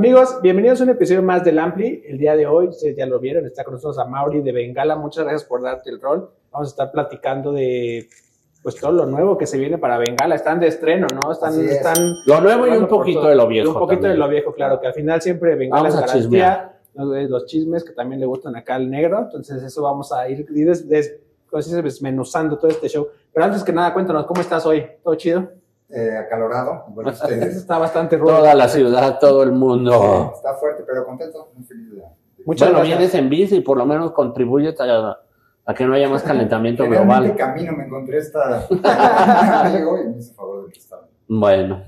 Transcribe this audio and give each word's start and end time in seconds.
Amigos, 0.00 0.40
bienvenidos 0.42 0.78
a 0.82 0.84
un 0.84 0.90
episodio 0.90 1.22
más 1.22 1.42
del 1.42 1.58
Ampli. 1.58 2.02
El 2.06 2.18
día 2.18 2.36
de 2.36 2.46
hoy, 2.46 2.68
ustedes 2.68 2.94
ya 2.98 3.06
lo 3.06 3.18
vieron, 3.18 3.46
está 3.46 3.64
con 3.64 3.72
nosotros 3.72 3.98
a 3.98 4.04
Mauri 4.04 4.42
de 4.42 4.52
Bengala. 4.52 4.94
Muchas 4.94 5.24
gracias 5.24 5.44
por 5.48 5.62
darte 5.62 5.88
el 5.88 6.02
rol. 6.02 6.28
Vamos 6.52 6.68
a 6.68 6.70
estar 6.70 6.92
platicando 6.92 7.50
de 7.50 8.06
pues 8.62 8.76
todo 8.76 8.92
lo 8.92 9.06
nuevo 9.06 9.38
que 9.38 9.46
se 9.46 9.56
viene 9.56 9.78
para 9.78 9.96
Bengala. 9.96 10.34
Están 10.34 10.60
de 10.60 10.66
estreno, 10.66 11.06
¿no? 11.14 11.32
Están, 11.32 11.48
Así 11.48 11.64
es. 11.64 11.70
están 11.76 11.94
Lo 12.26 12.42
nuevo 12.42 12.66
y 12.66 12.72
un 12.76 12.86
poquito 12.88 13.20
todo. 13.20 13.30
de 13.30 13.36
lo 13.36 13.48
viejo. 13.48 13.68
Y 13.68 13.72
un 13.72 13.78
poquito 13.78 14.02
también. 14.02 14.12
de 14.12 14.18
lo 14.18 14.28
viejo, 14.28 14.52
claro, 14.52 14.78
que 14.82 14.86
al 14.86 14.92
final 14.92 15.22
siempre 15.22 15.54
Bengala 15.54 15.84
Vamos 15.84 15.94
es 15.94 16.02
a 16.02 16.06
garantía. 16.06 16.72
Los, 16.92 17.30
los 17.30 17.46
chismes 17.46 17.82
que 17.82 17.92
también 17.94 18.20
le 18.20 18.26
gustan 18.26 18.54
acá 18.54 18.74
al 18.74 18.90
negro. 18.90 19.18
Entonces, 19.20 19.62
eso 19.62 19.80
vamos 19.80 20.12
a 20.12 20.28
ir 20.28 20.44
des, 20.46 20.86
des- 20.86 21.20
desmenuzando 21.82 22.58
todo 22.58 22.70
este 22.70 22.90
show. 22.90 23.08
Pero 23.32 23.46
antes 23.46 23.64
que 23.64 23.72
nada, 23.72 23.94
cuéntanos, 23.94 24.26
¿cómo 24.26 24.42
estás 24.42 24.66
hoy? 24.66 24.84
¿Todo 25.02 25.14
chido? 25.14 25.48
Eh, 25.88 26.16
acalorado, 26.18 26.84
igual 26.90 27.06
que 27.06 27.12
ustedes. 27.22 27.56
Está 27.56 27.78
bastante 27.78 28.16
rudo. 28.16 28.36
Toda 28.38 28.54
la 28.54 28.68
ciudad, 28.68 29.18
todo 29.20 29.42
el 29.42 29.52
mundo. 29.52 30.32
Está 30.34 30.54
fuerte, 30.54 30.82
pero 30.86 31.04
contento, 31.04 31.50
muy 31.54 31.64
feliz 31.64 31.92
Muchas 32.44 32.68
bueno, 32.68 32.78
gracias. 32.80 32.98
vienes 32.98 33.14
en 33.14 33.28
bici 33.28 33.56
y 33.56 33.60
por 33.60 33.76
lo 33.76 33.86
menos 33.86 34.12
contribuyes 34.12 34.80
a, 34.80 35.18
a 35.64 35.74
que 35.74 35.84
no 35.84 35.94
haya 35.94 36.08
más 36.08 36.22
calentamiento 36.22 36.84
global. 36.88 37.34
camino 37.36 37.72
me 37.72 37.84
encontré 37.84 38.18
esta. 38.18 38.66
Bueno, 41.28 41.82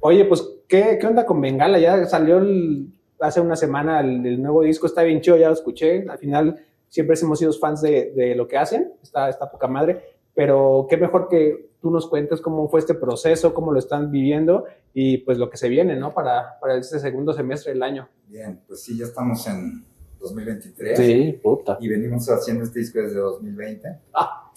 Oye, 0.00 0.24
pues, 0.24 0.46
¿qué, 0.68 0.98
¿qué 1.00 1.06
onda 1.06 1.24
con 1.24 1.40
Bengala? 1.40 1.78
Ya 1.78 2.04
salió 2.06 2.38
el- 2.38 2.88
hace 3.20 3.40
una 3.40 3.54
semana 3.54 4.00
el, 4.00 4.26
el 4.26 4.42
nuevo 4.42 4.62
disco, 4.62 4.86
está 4.86 5.02
bien 5.02 5.20
chido, 5.20 5.36
ya 5.36 5.46
lo 5.46 5.54
escuché. 5.54 6.04
Al 6.08 6.18
final, 6.18 6.58
siempre 6.88 7.16
hemos 7.22 7.38
sido 7.38 7.52
fans 7.52 7.80
de, 7.82 8.12
de 8.16 8.34
lo 8.34 8.48
que 8.48 8.58
hacen, 8.58 8.92
está, 9.00 9.28
está 9.28 9.48
poca 9.50 9.68
madre. 9.68 10.02
Pero 10.34 10.86
qué 10.90 10.96
mejor 10.96 11.28
que 11.28 11.70
tú 11.82 11.90
nos 11.90 12.08
cuentes 12.08 12.40
cómo 12.40 12.66
fue 12.68 12.80
este 12.80 12.94
proceso, 12.94 13.52
cómo 13.52 13.72
lo 13.72 13.78
están 13.80 14.10
viviendo 14.10 14.64
y 14.94 15.18
pues 15.18 15.36
lo 15.36 15.50
que 15.50 15.56
se 15.58 15.68
viene, 15.68 15.96
¿no? 15.96 16.14
Para, 16.14 16.58
para 16.60 16.76
este 16.76 16.98
segundo 17.00 17.32
semestre 17.34 17.72
del 17.72 17.82
año. 17.82 18.08
Bien, 18.28 18.60
pues 18.66 18.82
sí, 18.82 18.96
ya 18.96 19.04
estamos 19.06 19.44
en 19.48 19.84
2023. 20.20 20.96
sí, 20.98 21.40
puta. 21.42 21.76
Y 21.80 21.88
venimos 21.88 22.26
haciendo 22.30 22.62
este 22.64 22.78
disco 22.78 23.00
desde 23.00 23.18
2020. 23.18 23.88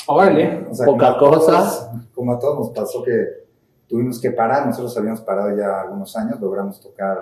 Órale. 0.07 0.67
O 0.69 0.73
sea, 0.75 0.85
Poca 0.85 1.17
como 1.17 1.33
a 1.33 1.37
cosa. 1.39 1.51
todos- 1.51 1.89
como 2.13 2.33
a 2.33 2.39
todos 2.39 2.59
nos 2.59 2.69
pasó 2.69 3.03
que 3.03 3.25
tuvimos 3.87 4.21
que 4.21 4.31
parar. 4.31 4.65
Nosotros 4.67 4.95
habíamos 4.97 5.21
parado 5.21 5.55
ya 5.57 5.81
algunos 5.81 6.15
años, 6.15 6.39
logramos 6.39 6.79
tocar. 6.79 7.17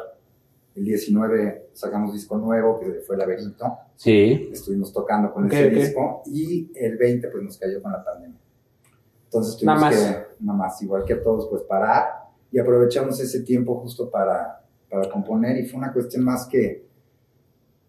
El 0.75 0.83
19 0.85 1.69
sacamos 1.73 2.11
disco 2.13 2.35
nuevo, 2.37 2.79
que 2.79 3.01
fue 3.05 3.15
Laberinto. 3.15 3.65
Sí, 3.95 4.49
estuvimos 4.51 4.91
tocando 4.91 5.31
con 5.31 5.45
Ok, 5.45 5.53
ese 5.53 5.67
ok. 5.67 5.73
disco 5.73 6.23
y 6.25 6.71
el 6.75 6.97
20 6.97 7.29
pues 7.29 7.43
nos 7.43 7.57
cayó 7.57 7.81
con 7.81 7.91
la 7.91 8.03
pandemia. 8.03 8.37
Entonces 9.33 9.63
Nada 9.63 9.79
tuvimos 9.89 10.01
más. 10.05 10.15
que, 10.15 10.25
nada 10.41 10.57
más, 10.59 10.81
igual 10.83 11.03
que 11.05 11.13
a 11.13 11.23
todos, 11.23 11.47
pues 11.49 11.63
parar 11.63 12.05
y 12.51 12.59
aprovechamos 12.59 13.19
ese 13.19 13.41
tiempo 13.41 13.75
justo 13.79 14.11
para, 14.11 14.61
para 14.89 15.09
componer 15.09 15.57
y 15.57 15.65
fue 15.65 15.79
una 15.79 15.91
cuestión 15.91 16.23
más 16.23 16.45
que 16.45 16.85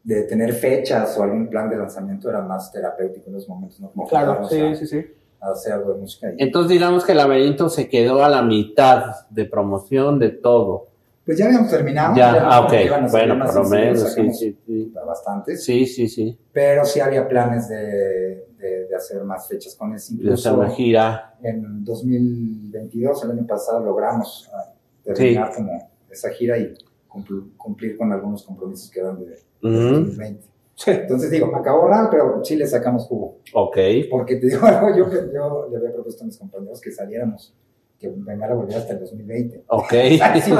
de 0.02 0.22
tener 0.22 0.52
fechas 0.54 1.16
o 1.18 1.22
algún 1.22 1.48
plan 1.48 1.68
de 1.68 1.76
lanzamiento 1.76 2.28
era 2.30 2.40
más 2.40 2.72
terapéutico 2.72 3.28
en 3.28 3.34
los 3.34 3.48
momentos, 3.48 3.80
¿no? 3.80 3.90
Como 3.90 4.06
Claro, 4.06 4.46
sí, 4.48 4.60
a, 4.60 4.74
sí, 4.74 4.86
sí. 4.86 5.04
a 5.40 5.50
hacer 5.50 5.72
algo 5.74 5.92
de 5.94 6.00
música. 6.00 6.32
Y, 6.36 6.42
entonces 6.42 6.70
digamos 6.72 7.04
que 7.04 7.12
el 7.12 7.18
laberinto 7.18 7.68
se 7.68 7.88
quedó 7.88 8.24
a 8.24 8.28
la 8.28 8.42
mitad 8.42 9.26
de 9.30 9.44
promoción 9.44 10.18
de 10.18 10.30
todo. 10.30 10.88
Pues 11.24 11.38
ya 11.38 11.46
habíamos 11.46 11.70
terminado. 11.70 12.14
Ya, 12.16 12.34
ya 12.34 12.48
ah, 12.48 12.62
nos 12.62 12.72
iban 12.84 13.02
a 13.02 13.06
ok. 13.06 13.10
Bueno, 13.12 13.44
por 13.46 13.54
lo 13.54 13.64
menos, 13.68 14.12
sí, 14.12 14.30
sí, 14.32 14.58
sí. 14.66 14.92
Bastantes. 15.06 15.64
Sí, 15.64 15.86
sí, 15.86 16.08
sí. 16.08 16.38
Pero 16.52 16.84
sí 16.84 17.00
había 17.00 17.26
planes 17.28 17.68
de, 17.68 18.46
de, 18.58 18.86
de 18.88 18.94
hacer 18.96 19.22
más 19.24 19.48
fechas 19.48 19.74
con 19.74 19.94
ese. 19.94 20.14
Incluso 20.14 20.54
una 20.58 20.70
gira. 20.70 21.34
en 21.42 21.84
2022, 21.84 23.24
el 23.24 23.30
año 23.32 23.46
pasado, 23.46 23.80
logramos 23.84 24.50
ah, 24.52 24.72
terminar 25.02 25.52
como 25.54 25.90
esa 26.10 26.30
gira 26.30 26.56
y 26.58 26.74
cumpl- 27.08 27.56
cumplir 27.56 27.96
con 27.96 28.12
algunos 28.12 28.42
compromisos 28.44 28.90
que 28.90 29.00
eran 29.00 29.18
de, 29.18 29.26
de 29.26 29.36
Ujú, 29.62 29.94
2020. 30.06 30.46
Entonces 30.86 31.30
digo, 31.30 31.54
acabó 31.54 31.86
raro, 31.86 32.08
pero 32.10 32.44
sí 32.44 32.56
le 32.56 32.66
sacamos 32.66 33.04
jugo. 33.06 33.38
Ok. 33.52 33.76
Porque 34.10 34.36
te 34.36 34.46
digo 34.48 34.60
algo, 34.66 34.88
yo, 34.96 35.08
yo 35.32 35.68
le 35.70 35.76
había 35.76 35.92
propuesto 35.92 36.24
a 36.24 36.26
mis 36.26 36.36
compañeros 36.36 36.80
que 36.80 36.90
saliéramos, 36.90 37.54
que 37.98 38.12
Bengala 38.14 38.54
volviera 38.54 38.80
hasta 38.80 38.94
el 38.94 39.00
2020. 39.00 39.64
Ok. 39.68 39.92
Sí. 40.44 40.52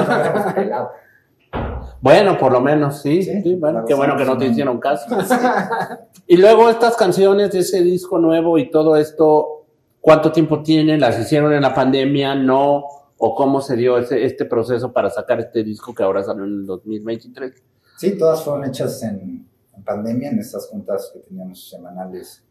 Bueno, 2.01 2.37
por 2.37 2.53
lo 2.53 2.61
menos, 2.61 3.01
sí. 3.01 3.23
Sí, 3.23 3.43
sí, 3.43 3.55
bueno, 3.55 3.85
qué 3.87 3.95
bueno 3.95 4.17
que 4.17 4.25
no 4.25 4.37
te 4.37 4.47
hicieron 4.47 4.79
caso. 4.79 5.07
Y 6.27 6.39
luego 6.39 6.71
estas 6.71 6.97
canciones 6.97 7.53
de 7.53 7.59
ese 7.59 7.83
disco 7.83 8.19
nuevo 8.19 8.57
y 8.57 8.71
todo 8.71 8.97
esto, 8.97 9.67
¿cuánto 10.01 10.33
tiempo 10.33 10.63
tienen? 10.63 10.99
¿Las 10.99 11.21
hicieron 11.21 11.53
en 11.53 11.61
la 11.61 11.75
pandemia? 11.75 12.35
¿No? 12.35 12.85
¿O 13.19 13.35
cómo 13.35 13.61
se 13.61 13.77
dio 13.77 13.99
ese, 13.99 14.25
este 14.25 14.47
proceso 14.47 14.91
para 14.91 15.11
sacar 15.11 15.41
este 15.41 15.63
disco 15.63 15.95
que 15.95 16.03
ahora 16.03 16.23
salió 16.23 16.45
en 16.45 16.61
el 16.61 16.67
2023? 16.67 17.63
Sí, 17.99 18.19
todas 18.19 18.43
fueron 18.43 18.65
hechas 18.65 19.03
en, 19.03 19.47
en 19.77 19.85
pandemia, 19.85 20.31
en 20.31 20.39
estas 20.39 20.67
juntas 20.69 21.11
que 21.13 21.21
teníamos 21.21 21.69
semanales 21.69 22.43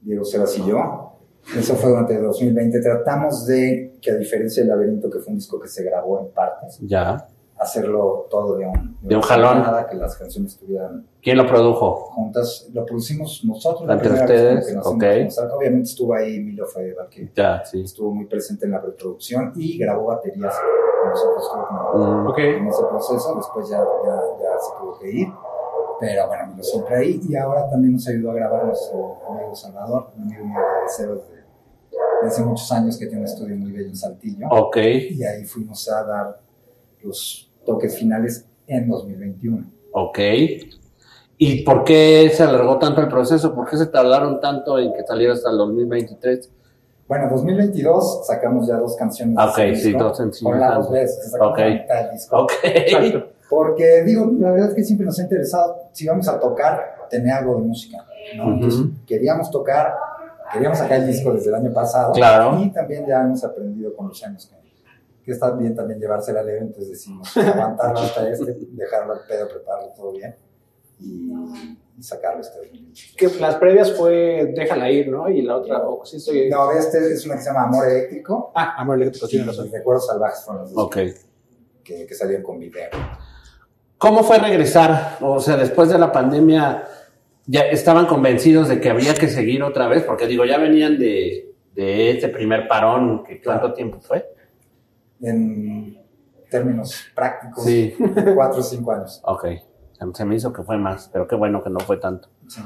Diego 0.00 0.24
Sebas 0.24 0.58
y 0.58 0.66
yo. 0.66 1.19
Eso 1.56 1.74
fue 1.74 1.90
durante 1.90 2.14
el 2.16 2.22
2020. 2.22 2.80
Tratamos 2.80 3.46
de, 3.46 3.96
que 4.00 4.10
a 4.12 4.14
diferencia 4.16 4.62
del 4.62 4.70
laberinto, 4.70 5.10
que 5.10 5.18
fue 5.18 5.32
un 5.32 5.38
disco 5.38 5.58
que 5.60 5.68
se 5.68 5.82
grabó 5.82 6.20
en 6.20 6.28
partes, 6.28 6.78
Ya. 6.82 7.26
hacerlo 7.58 8.26
todo 8.30 8.56
de 8.56 8.66
un, 8.66 8.96
De 9.02 9.16
un 9.16 9.22
jalón. 9.22 9.62
que 9.90 9.96
las 9.96 10.16
canciones 10.16 10.52
estuvieran 10.52 11.06
¿Quién 11.22 11.36
lo 11.36 11.46
produjo? 11.46 11.94
juntas. 12.14 12.68
Lo 12.72 12.86
producimos 12.86 13.42
nosotros. 13.44 13.88
Entre 13.90 14.12
ustedes, 14.12 14.66
que 14.68 14.72
nos 14.74 14.86
ok. 14.86 15.02
hemos 15.02 15.16
lanzado. 15.18 15.56
Obviamente 15.58 15.88
estuvo 15.90 16.14
ahí 16.14 16.40
Milo 16.40 16.66
Fedeval, 16.66 17.08
que 17.10 17.30
Ya, 17.34 17.62
sí. 17.64 17.82
estuvo 17.82 18.14
muy 18.14 18.26
presente 18.26 18.66
en 18.66 18.72
la 18.72 18.80
preproducción 18.80 19.52
y 19.56 19.76
grabó 19.78 20.06
baterías 20.06 20.54
con 21.02 21.10
nosotros. 21.10 21.48
Como 21.50 22.22
Mm, 22.22 22.26
Ok. 22.28 22.38
en 22.38 22.66
ese 22.68 22.82
proceso, 22.88 23.34
después 23.36 23.68
ya, 23.68 23.78
ya, 23.78 24.14
ya 24.40 24.58
se 24.58 24.80
tuvo 24.80 24.98
que 24.98 25.10
ir, 25.10 25.28
pero 26.00 26.26
bueno, 26.28 26.46
Milo 26.48 26.62
siempre 26.62 26.96
ahí, 26.96 27.20
y 27.28 27.36
ahora 27.36 27.68
también 27.68 27.92
nos 27.92 28.08
ayudó 28.08 28.30
a 28.30 28.34
grabar 28.34 28.64
nuestro 28.66 29.18
amigo 29.30 29.54
Salvador, 29.54 30.10
un 30.16 30.22
amigo 30.24 30.44
mío 30.46 30.58
de 30.58 30.88
Cero 30.96 31.14
de, 31.30 31.36
de 32.22 32.28
hace 32.28 32.42
muchos 32.42 32.70
años 32.72 32.98
que 32.98 33.06
tiene 33.06 33.20
un 33.20 33.26
estudio 33.26 33.56
muy 33.56 33.72
bello 33.72 33.88
en 33.88 33.96
Saltillo, 33.96 34.46
Ok. 34.50 34.76
y 34.78 35.22
ahí 35.24 35.44
fuimos 35.44 35.88
a 35.90 36.02
dar 36.04 36.40
los 37.02 37.50
toques 37.64 37.96
finales 37.98 38.46
en 38.66 38.88
2021. 38.88 39.64
Ok. 39.92 40.18
¿Y 41.42 41.62
por 41.64 41.84
qué 41.84 42.30
se 42.34 42.42
alargó 42.42 42.78
tanto 42.78 43.00
el 43.00 43.08
proceso? 43.08 43.54
¿Por 43.54 43.68
qué 43.68 43.76
se 43.78 43.86
tardaron 43.86 44.40
tanto 44.40 44.78
en 44.78 44.92
que 44.92 45.02
saliera 45.06 45.32
hasta 45.32 45.50
el 45.50 45.56
2023? 45.56 46.50
Bueno, 47.08 47.24
en 47.24 47.30
2022 47.30 48.26
sacamos 48.26 48.68
ya 48.68 48.76
dos 48.76 48.94
canciones. 48.94 49.36
Ok, 49.38 49.74
sí, 49.74 49.92
dos 49.92 50.16
sencillos 50.18 50.56
las 50.58 50.74
dos 50.76 50.90
veces, 50.92 51.34
Ok. 51.40 51.58
Ok. 52.30 52.52
Porque 53.50 54.02
digo, 54.04 54.30
la 54.38 54.52
verdad 54.52 54.68
es 54.68 54.74
que 54.74 54.84
siempre 54.84 55.04
nos 55.04 55.18
ha 55.18 55.22
interesado, 55.22 55.76
si 55.92 56.06
vamos 56.06 56.28
a 56.28 56.38
tocar, 56.38 56.94
tener 57.10 57.32
algo 57.32 57.56
de 57.56 57.62
música. 57.62 57.98
¿no? 58.36 58.44
Ujú. 58.44 58.52
Entonces, 58.54 58.86
queríamos 59.06 59.50
tocar, 59.50 59.92
queríamos 60.52 60.78
sacar 60.78 61.00
el 61.00 61.08
disco 61.08 61.32
desde 61.32 61.48
el 61.48 61.56
año 61.56 61.72
pasado. 61.72 62.12
Claro. 62.12 62.58
Y 62.62 62.70
también 62.70 63.04
ya 63.06 63.22
hemos 63.22 63.42
aprendido 63.44 63.94
con 63.96 64.08
los 64.08 64.22
años 64.22 64.46
que, 64.46 64.60
que 65.24 65.32
está 65.32 65.50
bien 65.50 65.74
también 65.74 65.98
llevársela 66.00 66.42
leve, 66.42 66.60
entonces 66.60 66.90
decimos 66.90 67.36
aguantarlo 67.36 67.98
hasta 67.98 68.30
este, 68.30 68.56
dejarlo 68.70 69.14
al 69.14 69.20
pedo, 69.28 69.48
prepararlo 69.48 69.92
todo 69.96 70.12
bien 70.12 70.34
y, 71.00 71.32
y 71.98 72.02
sacarlo 72.02 72.40
este 72.40 72.58
2023. 72.58 73.16
Que 73.16 73.40
las 73.40 73.56
previas 73.56 73.92
fue 73.96 74.52
Déjala 74.54 74.90
ir, 74.90 75.08
¿no? 75.08 75.28
Y 75.28 75.42
la 75.42 75.56
otra, 75.56 75.78
oh, 75.88 76.04
sí 76.04 76.18
estoy... 76.18 76.48
No, 76.48 76.70
este 76.72 77.12
es 77.12 77.24
una 77.26 77.34
que 77.36 77.40
se 77.42 77.48
llama 77.48 77.64
Amor 77.64 77.88
Eléctrico. 77.88 78.52
Ah, 78.54 78.74
Amor 78.78 78.96
Eléctrico, 78.96 79.26
tiene 79.26 79.46
razón. 79.46 79.70
Recuerdos 79.72 80.06
Salvajes 80.06 80.44
fueron 80.44 80.62
los 80.62 80.72
dos 80.72 80.84
Ok. 80.84 80.96
que, 81.82 82.06
que 82.06 82.14
salían 82.14 82.42
con 82.42 82.58
video. 82.58 82.88
¿Cómo 84.00 84.24
fue 84.24 84.38
regresar? 84.38 85.18
O 85.20 85.38
sea, 85.40 85.56
después 85.58 85.90
de 85.90 85.98
la 85.98 86.10
pandemia, 86.10 86.84
¿ya 87.46 87.60
estaban 87.66 88.06
convencidos 88.06 88.68
de 88.68 88.80
que 88.80 88.88
había 88.88 89.12
que 89.14 89.28
seguir 89.28 89.62
otra 89.62 89.88
vez? 89.88 90.04
Porque 90.04 90.26
digo, 90.26 90.46
ya 90.46 90.56
venían 90.56 90.98
de, 90.98 91.52
de 91.74 92.10
este 92.12 92.28
primer 92.30 92.66
parón, 92.66 93.22
que 93.24 93.42
¿cuánto 93.42 93.74
tiempo 93.74 94.00
fue? 94.00 94.26
En 95.20 95.98
términos 96.50 97.04
prácticos, 97.14 97.64
Sí. 97.64 97.94
cuatro 98.34 98.60
o 98.60 98.62
cinco 98.62 98.92
años. 98.92 99.20
Ok, 99.24 99.46
se- 100.14 100.24
me 100.24 100.34
hizo 100.36 100.50
que 100.52 100.62
fue 100.62 100.78
más, 100.78 101.10
pero 101.12 101.28
qué 101.28 101.36
bueno 101.36 101.62
que 101.62 101.68
no 101.70 101.80
fue 101.80 101.98
tanto. 101.98 102.30
Sí. 102.48 102.62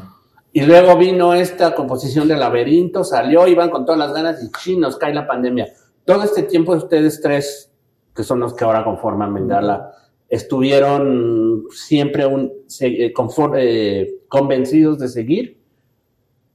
Y 0.52 0.60
luego 0.62 0.96
vino 0.96 1.34
esta 1.34 1.74
composición 1.74 2.28
de 2.28 2.36
laberinto, 2.36 3.02
salió, 3.02 3.48
iban 3.48 3.70
con 3.70 3.84
todas 3.84 3.98
las 3.98 4.12
ganas 4.14 4.40
y 4.40 4.52
¡chin! 4.52 4.78
nos 4.80 4.96
cae 4.96 5.12
la 5.12 5.26
pandemia. 5.26 5.66
Todo 6.04 6.22
este 6.22 6.44
tiempo 6.44 6.74
ustedes 6.74 7.20
tres, 7.20 7.72
que 8.14 8.22
son 8.22 8.38
los 8.38 8.54
que 8.54 8.62
ahora 8.64 8.84
conforman 8.84 9.34
Bengala, 9.34 9.90
estuvieron 10.34 11.64
siempre 11.70 12.26
un, 12.26 12.52
se- 12.66 13.06
eh, 13.06 13.12
eh, 13.58 14.14
convencidos 14.28 14.98
de 14.98 15.08
seguir 15.08 15.60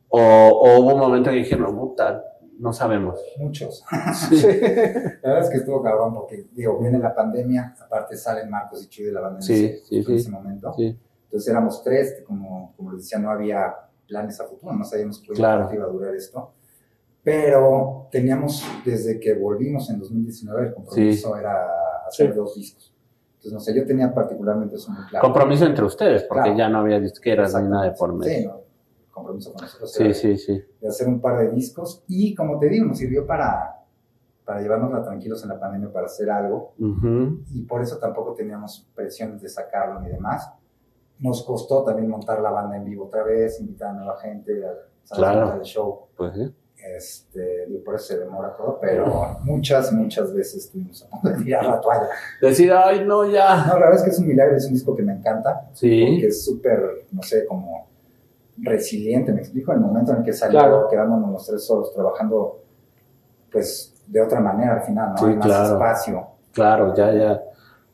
o, 0.09 0.19
o 0.19 0.79
hubo 0.79 0.93
un 0.95 0.99
momento 0.99 1.29
que 1.29 1.37
dijeron, 1.37 1.75
puta, 1.77 2.23
no 2.59 2.73
sabemos. 2.73 3.19
Muchos. 3.37 3.83
La 3.91 3.97
verdad 5.29 5.43
es 5.43 5.49
que 5.49 5.57
estuvo 5.57 5.81
cabrón 5.81 6.13
porque, 6.13 6.45
digo, 6.51 6.77
viene 6.79 6.99
la 6.99 7.13
pandemia, 7.15 7.75
aparte 7.79 8.17
salen 8.17 8.49
Marcos 8.49 8.83
y 8.83 8.89
Chuy 8.89 9.05
de 9.05 9.11
la 9.13 9.21
banda 9.21 9.39
en, 9.39 9.43
ese, 9.43 9.81
sí, 9.85 9.97
en 9.97 10.03
sí. 10.05 10.15
ese 10.15 10.29
momento. 10.29 10.75
Entonces 10.77 11.47
éramos 11.49 11.83
tres, 11.83 12.23
como, 12.25 12.73
como 12.75 12.91
les 12.93 13.03
decía, 13.03 13.19
no 13.19 13.29
había 13.29 13.73
planes 14.07 14.39
a 14.41 14.45
futuro, 14.47 14.73
no 14.73 14.83
sabíamos 14.83 15.19
cuánto 15.19 15.33
Claro. 15.35 15.69
iba 15.73 15.85
a 15.85 15.87
durar 15.87 16.15
esto. 16.15 16.51
Pero 17.23 18.07
teníamos, 18.11 18.63
desde 18.83 19.19
que 19.19 19.33
volvimos 19.35 19.89
en 19.89 19.99
2019, 19.99 20.67
el 20.69 20.73
compromiso 20.73 21.37
era 21.37 21.67
hacer 22.07 22.33
dos 22.33 22.55
discos. 22.55 22.93
Entonces, 23.39 23.53
no 23.53 23.59
sé, 23.61 23.73
yo 23.73 23.85
tenía 23.85 24.13
particularmente 24.13 24.75
eso 24.75 24.91
muy 24.91 25.01
claro. 25.05 25.23
Compromiso 25.23 25.65
entre 25.65 25.85
ustedes, 25.85 26.23
porque 26.23 26.43
Claro. 26.43 26.57
ya 26.57 26.67
no 26.69 26.79
había 26.79 26.99
disqueras 26.99 27.55
ni 27.55 27.69
nada 27.69 27.85
de 27.85 27.91
por. 27.91 28.11
Sí, 28.11 28.17
medio. 28.29 28.49
no, 28.49 28.61
compromiso 29.13 29.53
con 29.53 29.61
nosotros. 29.61 29.93
Sí, 29.93 30.13
sí, 30.13 30.37
sí. 30.37 30.61
De 30.81 30.87
hacer 30.89 31.07
un 31.07 31.21
par 31.21 31.39
de 31.39 31.49
discos 31.51 32.03
y, 32.07 32.35
como 32.35 32.59
te 32.59 32.67
digo, 32.67 32.85
nos 32.85 32.97
sirvió 32.97 33.25
para, 33.25 33.77
para 34.43 34.61
llevarnos 34.61 35.03
tranquilos 35.05 35.41
en 35.43 35.49
la 35.49 35.59
pandemia, 35.59 35.89
para 35.91 36.07
hacer 36.07 36.29
algo. 36.29 36.73
Y 37.53 37.61
por 37.63 37.81
eso 37.81 37.97
tampoco 37.97 38.33
teníamos 38.33 38.89
presiones 38.93 39.41
de 39.41 39.47
sacarlo 39.47 40.01
ni 40.01 40.09
demás. 40.09 40.51
Nos 41.19 41.43
costó 41.43 41.83
también 41.85 42.09
montar 42.09 42.41
la 42.41 42.51
banda 42.51 42.75
en 42.75 42.83
vivo 42.83 43.05
otra 43.05 43.23
vez, 43.23 43.59
invitar 43.61 43.89
a 43.89 43.93
nueva 43.93 44.17
gente 44.19 44.65
a. 44.65 44.71
Claro. 45.15 45.53
al 45.53 45.61
show. 45.61 46.07
Pues 46.15 46.33
sí. 46.35 46.53
Este, 46.97 47.67
por 47.85 47.95
eso 47.95 48.05
se 48.05 48.19
demora 48.19 48.55
todo, 48.55 48.77
pero 48.81 49.37
muchas, 49.43 49.91
muchas 49.93 50.33
veces 50.33 50.65
estuvimos 50.65 51.03
a 51.03 51.09
punto 51.09 51.29
de 51.29 51.43
tirar 51.43 51.65
la 51.65 51.79
toalla. 51.81 52.07
Decir, 52.41 52.71
ay, 52.73 53.03
no, 53.05 53.29
ya. 53.29 53.65
No, 53.67 53.73
la 53.73 53.85
verdad 53.85 53.95
es 53.95 54.03
que 54.03 54.09
es 54.09 54.19
un 54.19 54.27
milagro, 54.27 54.55
es 54.57 54.65
un 54.65 54.73
disco 54.73 54.95
que 54.95 55.03
me 55.03 55.13
encanta, 55.13 55.61
porque 55.69 55.75
Sí. 55.77 56.21
es 56.25 56.43
súper, 56.45 57.05
no 57.11 57.21
sé, 57.23 57.45
como 57.45 57.87
resiliente, 58.61 59.31
me 59.31 59.39
explico, 59.41 59.71
el 59.71 59.79
momento 59.79 60.11
en 60.11 60.17
el 60.19 60.23
que 60.23 60.33
salió, 60.33 60.59
Claro. 60.59 60.87
quedándonos 60.89 61.31
los 61.31 61.45
tres 61.47 61.63
solos, 61.65 61.93
trabajando, 61.93 62.59
pues, 63.51 63.93
de 64.07 64.21
otra 64.21 64.39
manera 64.39 64.75
al 64.75 64.81
final, 64.81 65.11
¿no? 65.11 65.17
Sí, 65.17 65.25
Hay 65.25 65.35
más 65.35 65.45
claro. 65.45 65.73
espacio. 65.73 66.27
Claro, 66.51 66.95
ya, 66.95 67.13
ya. 67.13 67.41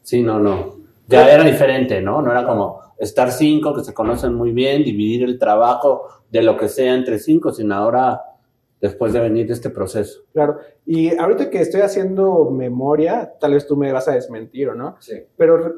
Sí, 0.02 0.22
no, 0.24 0.40
no. 0.40 0.76
Ya 1.08 1.30
era 1.32 1.44
diferente, 1.44 2.02
¿no? 2.02 2.22
No 2.22 2.32
era 2.32 2.46
como 2.48 2.80
estar 2.98 3.32
cinco 3.32 3.76
que 3.76 3.84
se 3.84 3.94
conocen 3.94 4.34
muy 4.34 4.52
bien, 4.52 4.84
dividir 4.84 5.24
el 5.24 5.38
trabajo 5.38 6.08
de 6.32 6.42
lo 6.42 6.58
que 6.58 6.68
sea 6.68 6.96
entre 6.96 7.20
cinco, 7.20 7.52
sino 7.52 7.76
ahora, 7.76 8.22
después 8.82 9.14
de 9.14 9.20
venir 9.20 9.48
de 9.48 9.54
este 9.54 9.70
proceso. 9.70 10.22
Claro. 10.34 10.60
Y 10.86 11.16
ahorita 11.18 11.50
que 11.50 11.62
estoy 11.62 11.82
haciendo 11.82 12.52
memoria, 12.52 13.34
tal 13.40 13.54
vez 13.54 13.66
tú 13.66 13.76
me 13.78 13.92
vas 13.92 14.08
a 14.08 14.14
desmentir 14.14 14.70
o 14.70 14.76
no, 14.76 14.96
Sí. 15.00 15.14
pero 15.38 15.74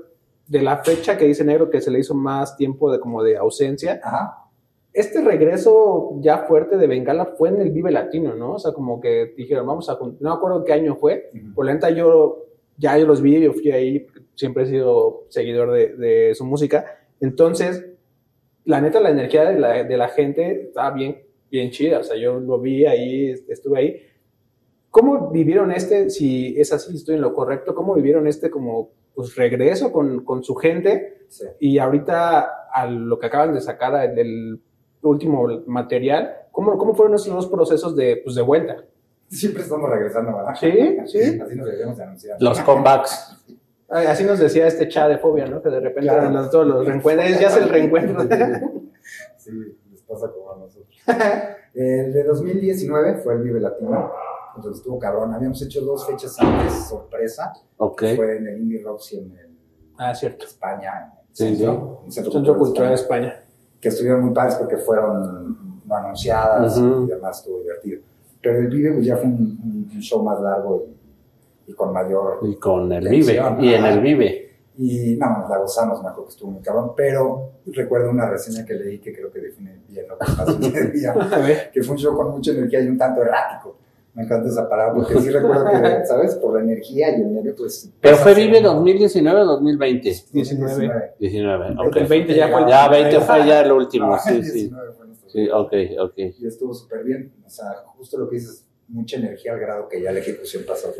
de 0.47 0.61
la 0.61 0.77
fecha 0.77 1.17
que 1.17 1.25
dice 1.25 1.43
Negro 1.43 1.69
que 1.69 1.81
se 1.81 1.91
le 1.91 1.99
hizo 1.99 2.13
más 2.15 2.55
tiempo 2.57 2.91
de 2.91 2.99
como 2.99 3.21
de 3.23 3.37
ausencia, 3.37 3.99
Ajá. 4.03 4.45
este 4.93 5.21
regreso 5.21 6.13
ya 6.21 6.39
fuerte 6.39 6.77
de 6.77 6.87
Bengala 6.87 7.25
fue 7.37 7.49
en 7.49 7.61
el 7.61 7.71
Vive 7.71 7.91
Latino, 7.91 8.33
¿no? 8.35 8.53
O 8.53 8.59
sea, 8.59 8.71
como 8.73 8.99
que 8.99 9.33
dijeron, 9.37 9.67
vamos 9.67 9.89
a... 9.89 9.97
No 9.99 10.15
me 10.19 10.29
acuerdo 10.31 10.63
qué 10.63 10.73
año 10.73 10.95
fue, 10.95 11.29
Ujú. 11.33 11.53
por 11.53 11.65
la 11.65 11.73
neta 11.73 11.89
yo 11.91 12.43
ya 12.79 12.95
yo 12.97 13.07
los 13.07 13.21
vi, 13.21 13.41
yo 13.41 13.53
fui 13.53 13.71
ahí, 13.71 14.05
siempre 14.35 14.63
he 14.63 14.67
sido 14.67 15.25
seguidor 15.29 15.71
de, 15.71 15.95
de 15.95 16.35
su 16.35 16.45
música. 16.45 16.85
Entonces, 17.19 17.85
la 18.65 18.81
neta, 18.81 18.99
la 18.99 19.09
energía 19.09 19.45
de 19.49 19.59
la, 19.59 19.83
de 19.83 19.97
la 19.97 20.09
gente 20.09 20.63
estaba 20.67 20.91
bien, 20.91 21.23
bien 21.51 21.71
chida. 21.71 21.99
O 21.99 22.03
sea, 22.03 22.17
yo 22.17 22.39
lo 22.39 22.59
vi 22.59 22.85
ahí, 22.85 23.31
estuve 23.47 23.79
ahí. 23.79 24.01
¿Cómo 24.89 25.29
vivieron 25.31 25.71
este, 25.71 26.09
si 26.09 26.59
es 26.59 26.71
así, 26.73 26.95
estoy 26.95 27.15
en 27.15 27.21
lo 27.21 27.33
correcto, 27.33 27.75
cómo 27.75 27.93
vivieron 27.93 28.25
este 28.27 28.49
como 28.49 28.89
pues, 29.13 29.35
regreso 29.35 29.91
con, 29.91 30.23
con 30.23 30.43
su 30.43 30.55
gente 30.55 31.13
Sí. 31.29 31.45
y 31.59 31.77
ahorita 31.77 32.69
a 32.71 32.85
lo 32.89 33.19
que 33.19 33.25
acaban 33.25 33.53
de 33.53 33.59
sacar 33.59 34.15
del 34.15 34.61
último 35.01 35.45
material, 35.65 36.33
¿cómo, 36.53 36.77
cómo 36.77 36.95
fueron 36.95 37.15
esos 37.15 37.33
dos 37.33 37.47
procesos 37.47 37.95
de, 37.97 38.21
pues, 38.23 38.33
de 38.35 38.41
vuelta? 38.41 38.85
Siempre 39.27 39.63
estamos 39.63 39.89
regresando, 39.89 40.37
¿verdad? 40.37 40.55
Sí, 40.57 40.71
sí. 41.05 41.37
Así 41.41 41.55
nos 41.57 41.65
deberíamos 41.65 41.97
de 41.97 42.03
anunciar. 42.03 42.41
Los 42.41 42.61
comebacks. 42.61 43.43
Así 43.89 44.23
nos 44.23 44.39
decía 44.39 44.67
este 44.67 44.87
chat 44.87 45.09
de 45.09 45.17
fobia, 45.17 45.45
¿no? 45.47 45.61
Que 45.61 45.67
de 45.69 45.81
repente 45.81 46.03
Claro. 46.09 46.21
eran 46.21 46.33
los- 46.33 46.49
todos 46.49 46.65
los 46.65 46.85
reencuentros, 46.87 47.39
ya 47.39 47.47
es 47.47 47.57
el 47.57 47.67
reencuentro. 47.69 48.21
Sí, 49.37 49.51
les 49.91 50.01
pasa 50.03 50.31
como. 50.31 50.46
El 51.73 52.11
de 52.13 52.23
2019 52.23 53.15
fue 53.23 53.35
el 53.35 53.43
Vive 53.43 53.59
Latino. 53.59 54.11
Entonces 54.55 54.79
estuvo 54.79 54.97
cabrón. 54.97 55.33
Habíamos 55.33 55.61
hecho 55.61 55.81
dos 55.81 56.05
fechas 56.07 56.35
antes, 56.39 56.73
sorpresa. 56.89 57.53
Ok. 57.77 58.03
Fue 58.15 58.37
en 58.37 58.47
el 58.47 58.57
Indie 58.61 58.81
Rocks 58.83 59.13
y 59.13 59.19
en 59.19 59.31
el 59.37 59.49
ah, 59.97 60.15
cierto. 60.15 60.45
España, 60.45 60.91
en 60.97 61.03
el 61.03 61.27
Sí, 61.31 61.55
centro, 61.55 61.99
en 62.01 62.05
el 62.07 62.11
Centro 62.11 62.31
Centro 62.31 62.57
Cultural 62.57 62.89
de 62.89 62.95
España, 62.95 63.27
España. 63.27 63.43
Que 63.79 63.89
estuvieron 63.89 64.21
muy 64.25 64.33
padres 64.33 64.55
porque 64.55 64.77
fueron 64.77 65.81
no 65.85 65.95
anunciadas 65.95 66.75
y 66.77 67.11
además 67.11 67.37
estuvo 67.39 67.59
divertido. 67.59 68.01
Pero 68.41 68.57
el 68.59 68.67
Vive 68.69 68.93
pues, 68.93 69.05
ya 69.05 69.15
fue 69.17 69.25
un, 69.25 69.33
un- 69.33 69.89
un 69.93 70.01
show 70.01 70.23
más 70.23 70.41
largo 70.41 70.87
y, 71.67 71.71
y 71.71 71.73
con 71.75 71.93
mayor 71.93 72.39
Y 72.41 72.55
con 72.55 72.91
el 72.91 73.03
Tensión, 73.03 73.57
Vive. 73.57 73.67
Y 73.69 73.73
en 73.75 73.85
el 73.85 74.01
Vive. 74.01 74.46
Y 74.77 75.15
no, 75.17 75.39
nos 75.39 75.49
la 75.49 75.57
gozamos, 75.57 76.01
me 76.03 76.09
acuerdo 76.09 76.25
que 76.25 76.31
estuvo 76.33 76.51
muy 76.51 76.61
cabrón, 76.61 76.91
pero 76.95 77.53
recuerdo 77.65 78.11
una 78.11 78.29
reseña 78.29 78.63
que 78.63 78.75
leí 78.75 78.99
que 78.99 79.11
creo 79.11 79.31
que 79.31 79.39
define 79.39 79.81
bien 79.87 80.07
lo 80.07 80.17
que 80.17 80.25
pasó 80.25 80.51
ese 80.59 80.87
día, 80.91 81.15
que 81.73 81.81
fue 81.81 81.93
un 81.95 81.97
show 81.99 82.15
con 82.15 82.29
mucha 82.31 82.51
energía 82.51 82.81
y 82.81 82.87
un 82.87 82.97
tanto 82.97 83.21
errático. 83.23 83.75
Me 84.13 84.23
encanta 84.23 84.49
esa 84.49 84.67
palabra 84.67 84.93
porque 84.95 85.19
sí 85.19 85.29
recuerdo 85.29 85.65
que, 85.65 86.05
¿sabes? 86.05 86.35
Por 86.35 86.55
la 86.55 86.61
energía 86.63 87.09
y 87.17 87.21
el 87.21 87.33
nervio, 87.33 87.55
pues... 87.55 87.91
Pero 88.01 88.17
fue 88.17 88.33
Vive 88.33 88.57
un- 88.59 88.63
2019 88.63 89.41
o 89.41 89.45
2020. 89.45 90.15
19. 90.33 91.13
19. 91.19 91.75
Ok. 91.87 91.95
El 91.97 92.07
20 92.07 92.35
ya 92.35 92.47
fue 92.49 92.69
Ya 92.69 92.87
20 92.89 93.19
fue 93.21 93.47
ya 93.47 93.61
el 93.61 93.71
último. 93.71 94.13
Ah, 94.13 94.19
Sí, 94.19 94.43
sí. 94.43 94.51
19 94.53 94.91
fue 94.93 95.07
nuestro. 95.07 95.29
Sí, 95.29 95.49
ok, 95.49 95.73
ok. 96.01 96.17
Y 96.39 96.47
estuvo 96.47 96.73
súper 96.73 97.03
bien. 97.03 97.31
O 97.45 97.49
sea, 97.49 97.65
justo 97.95 98.17
lo 98.17 98.27
que 98.29 98.35
dices, 98.37 98.65
mucha 98.87 99.17
energía 99.17 99.53
al 99.53 99.59
grado 99.59 99.87
que 99.87 100.01
ya 100.01 100.11
la 100.11 100.19
ejecución 100.19 100.63
pasó. 100.67 100.91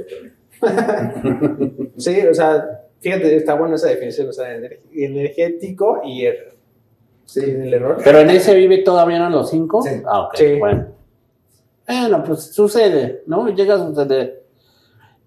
Sí, 1.97 2.21
o 2.27 2.33
sea, 2.33 2.86
fíjate, 2.99 3.35
está 3.35 3.53
buena 3.55 3.75
esa 3.75 3.87
definición, 3.87 4.29
o 4.29 4.33
sea, 4.33 4.55
ener- 4.57 4.79
energético 4.93 6.01
y 6.03 6.25
el, 6.25 6.35
Sí, 7.25 7.41
el 7.43 7.73
error. 7.73 7.97
Pero 8.03 8.19
en 8.19 8.29
ese 8.29 8.55
Vive 8.55 8.77
todavía 8.83 9.17
eran 9.17 9.33
los 9.33 9.49
cinco. 9.49 9.81
Sí. 9.81 10.01
Ah, 10.05 10.21
ok. 10.27 10.35
Sí. 10.35 10.55
Bueno. 10.59 10.87
Bueno, 11.85 12.23
pues 12.23 12.53
sucede, 12.53 13.23
¿no? 13.27 13.49
Llega 13.49 13.75
a 13.75 13.79
suceder. 13.79 14.43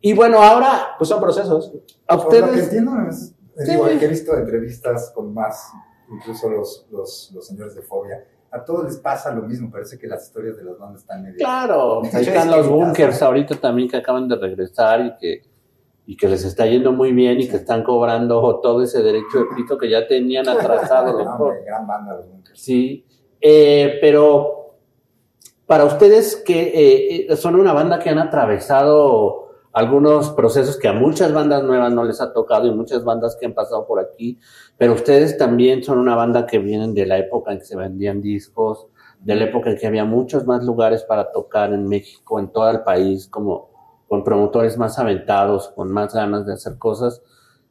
Y 0.01 0.15
bueno, 0.15 0.39
ahora, 0.43 0.95
Pues 0.97 1.09
son 1.09 1.21
procesos. 1.21 1.73
a 2.07 2.17
Por 2.17 2.25
lo 2.25 2.31
que 2.31 2.37
ustedes. 2.45 2.65
entiendo, 2.65 2.93
es, 3.09 3.35
Sí. 3.59 3.71
digo, 3.73 3.85
que 3.99 4.05
he 4.05 4.09
visto 4.09 4.35
entrevistas 4.35 5.11
con 5.15 5.35
más, 5.35 5.71
incluso 6.11 6.49
los, 6.49 6.87
los, 6.91 7.31
los 7.35 7.47
señores 7.47 7.75
de 7.75 7.83
Fobia, 7.83 8.25
a 8.51 8.65
todos 8.65 8.85
les 8.87 8.97
pasa 8.97 9.31
lo 9.35 9.43
mismo, 9.43 9.71
parece 9.71 9.99
que 9.99 10.07
las 10.07 10.25
historias 10.27 10.57
de 10.57 10.65
las 10.65 10.79
bandas 10.79 11.03
están 11.03 11.23
medio... 11.23 11.37
Claro, 11.37 12.03
ahí 12.03 12.23
están 12.23 12.49
es 12.49 12.57
los 12.57 12.69
bunkers 12.69 13.21
ahorita 13.21 13.57
también 13.57 13.89
que 13.91 13.99
acaban 13.99 14.27
de 14.27 14.37
regresar 14.37 15.05
y 15.05 15.17
que, 15.19 15.43
y 16.11 16.17
que 16.17 16.27
les 16.27 16.45
está 16.45 16.67
yendo 16.67 16.91
muy 16.91 17.13
bien 17.13 17.41
y 17.41 17.47
que 17.47 17.55
están 17.55 17.85
cobrando 17.85 18.59
todo 18.59 18.83
ese 18.83 19.01
derecho 19.01 19.39
de 19.39 19.45
pito 19.55 19.79
que 19.79 19.89
ya 19.89 20.09
tenían 20.09 20.49
atrasado 20.49 21.17
los 21.17 21.25
hombre, 21.25 21.63
gran 21.65 21.87
banda 21.87 22.17
los 22.17 22.29
bunkers. 22.29 22.61
Sí, 22.61 23.07
eh, 23.41 23.97
pero 24.01 24.75
para 25.67 25.85
ustedes 25.85 26.35
que 26.35 26.63
eh, 26.63 27.27
eh, 27.31 27.37
son 27.37 27.55
una 27.55 27.73
banda 27.73 28.01
que 28.01 28.11
han 28.11 28.19
atravesado 28.19 29.51
algunos 29.73 30.31
procesos 30.31 30.77
que 30.77 30.89
a 30.89 30.93
muchas 30.93 31.33
bandas 31.33 31.63
nuevas 31.63 31.93
no 31.93 32.03
les 32.03 32.21
ha 32.21 32.33
tocado 32.33 32.67
y 32.67 32.73
muchas 32.73 33.05
bandas 33.05 33.37
que 33.39 33.47
han 33.47 33.55
pasado 33.55 33.87
por 33.87 34.01
aquí, 34.01 34.37
pero 34.77 34.95
ustedes 34.95 35.39
también 35.39 35.85
son 35.85 35.99
una 35.99 36.17
banda 36.17 36.45
que 36.45 36.59
vienen 36.59 36.93
de 36.93 37.07
la 37.07 37.19
época 37.19 37.53
en 37.53 37.61
que 37.61 37.67
se 37.67 37.77
vendían 37.77 38.21
discos, 38.21 38.89
de 39.21 39.37
la 39.37 39.45
época 39.45 39.71
en 39.71 39.79
que 39.79 39.87
había 39.87 40.05
muchos 40.05 40.45
más 40.45 40.65
lugares 40.65 41.05
para 41.05 41.31
tocar 41.31 41.73
en 41.73 41.87
México, 41.87 42.41
en 42.41 42.49
todo 42.49 42.69
el 42.69 42.81
país, 42.81 43.29
como 43.29 43.70
con 44.11 44.25
promotores 44.25 44.77
más 44.77 44.99
aventados, 44.99 45.69
con 45.69 45.93
más 45.93 46.13
ganas 46.13 46.45
de 46.45 46.55
hacer 46.55 46.79
cosas. 46.79 47.23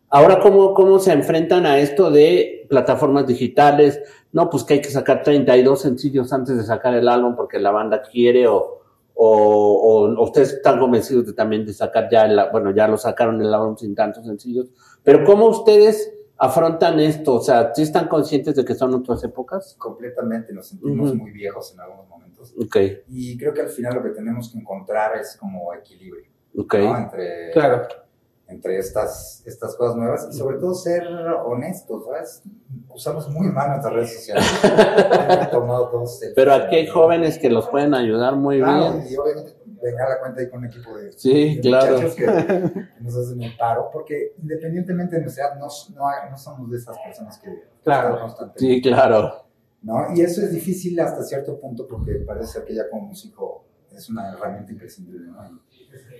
Ahora, 0.09 0.39
¿cómo, 0.39 0.73
¿cómo 0.73 0.97
se 0.97 1.11
enfrentan 1.11 1.65
a 1.65 1.79
esto 1.79 2.09
de 2.09 2.65
plataformas 2.69 3.27
digitales? 3.27 3.99
No, 4.31 4.49
pues 4.49 4.63
que 4.63 4.75
hay 4.75 4.81
que 4.81 4.89
sacar 4.89 5.21
32 5.21 5.81
sencillos 5.81 6.31
antes 6.31 6.55
de 6.55 6.63
sacar 6.63 6.93
el 6.93 7.09
álbum 7.09 7.35
porque 7.35 7.59
la 7.59 7.71
banda 7.71 8.01
quiere 8.01 8.47
o, 8.47 8.79
o, 9.15 10.05
o 10.15 10.23
ustedes 10.23 10.53
están 10.53 10.79
convencidos 10.79 11.25
de 11.25 11.33
también 11.33 11.65
de 11.65 11.73
sacar 11.73 12.07
ya, 12.09 12.23
el, 12.25 12.39
bueno, 12.53 12.71
ya 12.71 12.87
lo 12.87 12.97
sacaron 12.97 13.41
el 13.41 13.53
álbum 13.53 13.75
sin 13.75 13.93
tantos 13.93 14.25
sencillos, 14.25 14.67
pero 15.03 15.25
¿cómo 15.25 15.47
ustedes 15.47 16.09
afrontan 16.37 17.01
esto? 17.01 17.33
O 17.35 17.41
sea, 17.41 17.73
¿sí 17.75 17.81
están 17.81 18.07
conscientes 18.07 18.55
de 18.55 18.63
que 18.63 18.75
son 18.75 18.93
otras 18.93 19.21
épocas? 19.25 19.75
Completamente, 19.77 20.53
nos 20.53 20.69
sentimos 20.69 21.09
Ujú. 21.09 21.17
muy 21.17 21.31
viejos 21.31 21.73
en 21.73 21.81
algunos 21.81 22.07
momentos. 22.07 22.53
Ok, 22.57 22.77
Y 23.09 23.37
creo 23.37 23.53
que 23.53 23.59
al 23.59 23.67
final 23.67 23.95
lo 23.95 24.03
que 24.03 24.11
tenemos 24.11 24.49
que 24.53 24.57
encontrar 24.57 25.17
es 25.17 25.35
como 25.35 25.73
equilibrio, 25.73 26.28
ok. 26.57 26.73
¿no? 26.75 26.97
Entre, 26.97 27.51
Claro. 27.51 27.87
entre 28.47 28.77
estas, 28.77 29.43
estas 29.45 29.75
cosas 29.75 29.95
nuevas 29.95 30.27
y 30.31 30.37
sobre 30.37 30.57
todo 30.57 30.73
ser 30.73 31.05
honestos, 31.45 32.05
¿sabes? 32.05 32.43
Usamos 32.89 33.29
muy 33.29 33.47
mal 33.47 33.69
nuestras 33.69 33.93
redes 33.93 34.15
sociales. 34.15 34.45
Pero 36.35 36.53
aquí 36.53 36.75
hay 36.75 36.87
jóvenes 36.87 37.37
que 37.37 37.49
los 37.49 37.67
pueden 37.69 37.93
ayudar 37.93 38.35
muy 38.35 38.59
Claro, 38.59 38.93
bien. 38.93 39.07
y 39.09 39.17
obviamente 39.17 39.55
venga 39.81 40.09
la 40.09 40.19
cuenta 40.19 40.41
ahí 40.41 40.49
con 40.49 40.59
un 40.59 40.65
equipo 40.65 40.97
de, 40.97 41.11
Sí, 41.13 41.55
de 41.55 41.61
claro. 41.61 41.93
muchachos 42.01 42.15
que, 42.15 42.25
que 42.97 43.03
nos 43.03 43.15
hacen 43.15 43.41
el 43.41 43.55
paro, 43.57 43.89
porque 43.91 44.33
independientemente 44.41 45.15
de 45.15 45.21
nuestra 45.21 45.47
edad, 45.47 45.55
no, 45.59 45.67
no, 45.67 46.37
somos 46.37 46.69
de 46.71 46.77
esas 46.77 46.97
personas 46.99 47.37
que 47.39 47.49
Claro. 47.83 48.35
Sí, 48.55 48.81
claro. 48.81 49.45
¿no? 49.81 50.13
Y 50.13 50.21
eso 50.21 50.41
es 50.41 50.51
difícil 50.51 50.99
hasta 50.99 51.23
cierto 51.23 51.57
punto 51.59 51.87
porque 51.87 52.15
parece 52.27 52.47
ser 52.53 52.65
que 52.65 52.75
ya 52.75 52.89
como 52.89 53.07
músico 53.07 53.63
es 53.91 54.09
una 54.09 54.33
herramienta 54.33 54.71
imprescindible, 54.73 55.27
¿no? 55.31 55.61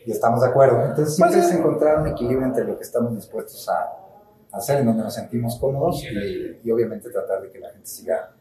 Y, 0.05 0.11
estamos 0.11 0.41
de 0.41 0.47
acuerdo. 0.47 0.81
Entonces 0.83 1.15
siempre 1.15 1.37
Pues, 1.37 1.51
es 1.51 1.57
encontrar 1.57 2.01
un 2.01 2.07
equilibrio 2.07 2.45
entre 2.47 2.65
lo 2.65 2.77
que 2.77 2.83
estamos 2.83 3.15
dispuestos 3.15 3.67
a 3.69 4.57
hacer, 4.57 4.79
en 4.79 4.87
donde 4.87 5.03
nos 5.03 5.13
sentimos 5.13 5.57
cómodos 5.59 6.03
y, 6.03 6.59
y 6.63 6.71
obviamente 6.71 7.09
tratar 7.09 7.41
de 7.41 7.51
que 7.51 7.59
la 7.59 7.69
gente 7.69 7.87
siga 7.87 8.31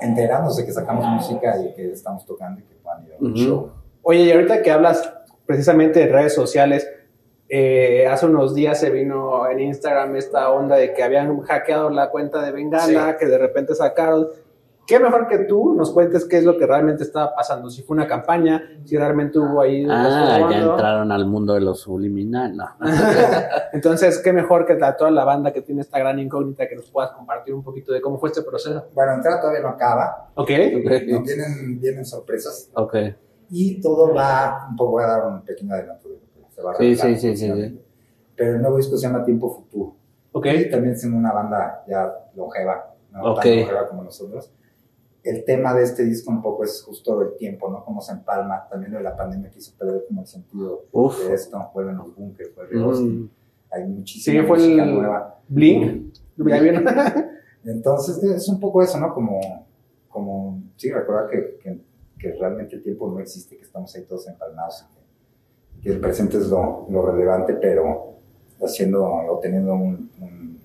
enterándose 0.00 0.66
que 0.66 0.72
sacamos 0.72 1.04
música 1.06 1.56
y 1.60 1.72
que 1.74 1.92
estamos 1.92 2.26
tocando 2.26 2.60
y 2.60 2.64
que 2.64 2.74
puedan 2.76 3.04
ir 3.06 3.12
a 3.14 3.16
un 3.20 3.34
show. 3.34 3.72
Oye, 4.02 4.20
y 4.22 4.32
ahorita 4.32 4.62
que 4.62 4.70
hablas 4.70 5.12
precisamente 5.46 6.00
de 6.00 6.06
redes 6.06 6.34
sociales, 6.34 6.88
Eh, 7.48 8.08
hace 8.08 8.26
unos 8.26 8.56
días 8.56 8.80
se 8.80 8.90
vino 8.90 9.48
en 9.48 9.60
Instagram 9.60 10.16
esta 10.16 10.50
onda 10.50 10.74
de 10.74 10.92
que 10.92 11.04
habían 11.04 11.40
hackeado 11.42 11.90
la 11.90 12.10
cuenta 12.10 12.42
de 12.42 12.50
Bengala, 12.50 13.16
que 13.16 13.26
de 13.26 13.38
repente 13.38 13.72
sacaron. 13.76 14.26
¿Qué 14.86 15.00
mejor 15.00 15.26
que 15.26 15.38
tú 15.40 15.74
nos 15.74 15.90
cuentes 15.90 16.24
qué 16.26 16.38
es 16.38 16.44
lo 16.44 16.56
que 16.56 16.64
realmente 16.64 17.02
estaba 17.02 17.34
pasando? 17.34 17.68
Si 17.70 17.82
fue 17.82 17.96
una 17.96 18.06
campaña, 18.06 18.62
si 18.84 18.96
realmente 18.96 19.36
hubo 19.36 19.60
ahí... 19.60 19.84
Ah, 19.90 20.46
ya 20.48 20.58
entraron 20.58 21.10
al 21.10 21.26
mundo 21.26 21.54
de 21.54 21.60
los 21.60 21.80
subliminal, 21.80 22.56
no. 22.56 22.66
Entonces, 23.72 24.20
qué 24.20 24.32
mejor 24.32 24.64
que 24.64 24.76
toda 24.96 25.10
la 25.10 25.24
banda 25.24 25.52
que 25.52 25.62
tiene 25.62 25.80
esta 25.80 25.98
gran 25.98 26.20
incógnita 26.20 26.68
que 26.68 26.76
nos 26.76 26.88
puedas 26.88 27.10
compartir 27.10 27.52
un 27.52 27.64
poquito 27.64 27.92
de 27.92 28.00
cómo 28.00 28.18
fue 28.18 28.28
este 28.28 28.42
proceso. 28.42 28.86
Bueno, 28.94 29.14
entrar 29.14 29.40
todavía 29.40 29.62
no 29.62 29.70
acaba. 29.70 30.30
Ok. 30.34 30.50
No, 30.50 31.22
vienen, 31.22 31.80
vienen 31.80 32.06
sorpresas. 32.06 32.70
Ok. 32.74 32.94
Y 33.50 33.80
todo 33.80 34.14
va, 34.14 34.68
un 34.70 34.76
poco, 34.76 34.92
voy 34.92 35.04
a 35.04 35.08
dar 35.08 35.26
un 35.26 35.42
pequeño 35.42 35.74
adelanto 35.74 36.08
de 36.08 36.14
lo 36.14 36.20
que 36.20 36.54
se 36.54 36.62
va 36.62 36.72
a 36.72 36.74
Sí, 36.76 36.94
sí, 36.94 37.16
sí, 37.16 37.36
sí, 37.36 37.46
próximamente. 37.46 37.84
Pero 38.36 38.52
el 38.52 38.60
nuevo 38.62 38.76
disco 38.76 38.96
se 38.96 39.08
llama 39.08 39.24
Tiempo 39.24 39.52
Futuro. 39.52 39.96
Ok. 40.30 40.46
Y 40.46 40.70
también 40.70 40.96
siendo 40.96 41.18
una 41.18 41.32
banda 41.32 41.82
ya 41.88 42.12
longeva, 42.36 42.94
no 43.10 43.34
tan 43.34 43.56
longeva 43.56 43.88
como 43.88 44.04
nosotros. 44.04 44.52
El 45.26 45.44
tema 45.44 45.74
de 45.74 45.82
este 45.82 46.04
disco 46.04 46.30
un 46.30 46.40
poco 46.40 46.62
es 46.62 46.80
justo 46.82 47.20
el 47.20 47.36
tiempo, 47.36 47.68
¿no? 47.68 47.84
Cómo 47.84 48.00
se 48.00 48.12
empalma. 48.12 48.68
También 48.70 48.92
lo 48.92 48.98
de 48.98 49.04
la 49.04 49.16
pandemia 49.16 49.50
quiso 49.50 49.76
perder 49.76 50.04
como 50.06 50.20
el 50.20 50.26
sentido 50.28 50.84
Uf. 50.92 51.26
de 51.26 51.34
esto. 51.34 51.58
Vuelven 51.74 51.96
los 51.96 52.14
bunkers, 52.14 52.50
fue. 52.54 52.64
Mm. 52.72 53.28
Hay 53.72 53.84
muchísima 53.86 54.40
Sí, 54.40 54.46
fue 54.46 54.58
música 54.58 54.84
el 54.84 54.94
nueva. 54.94 55.40
Blink. 55.48 56.14
¿Ya 56.36 56.60
vieron? 56.60 56.84
Entonces 57.64 58.22
es 58.22 58.48
un 58.48 58.60
poco 58.60 58.82
eso, 58.82 59.00
¿no? 59.00 59.12
Como, 59.12 59.40
como 60.08 60.62
sí, 60.76 60.92
recordar 60.92 61.28
que, 61.28 61.58
que, 61.60 61.80
que 62.16 62.32
realmente 62.38 62.76
el 62.76 62.84
tiempo 62.84 63.10
no 63.10 63.18
existe, 63.18 63.56
que 63.56 63.64
estamos 63.64 63.92
ahí 63.96 64.04
todos 64.04 64.28
empalmados 64.28 64.86
y 65.80 65.82
que, 65.82 65.90
el 65.90 66.00
presente 66.00 66.36
es 66.36 66.48
lo, 66.48 66.86
lo 66.88 67.02
relevante, 67.04 67.54
pero 67.54 68.14
haciendo 68.60 69.04
o 69.04 69.38
teniendo 69.40 69.74
un 69.74 70.55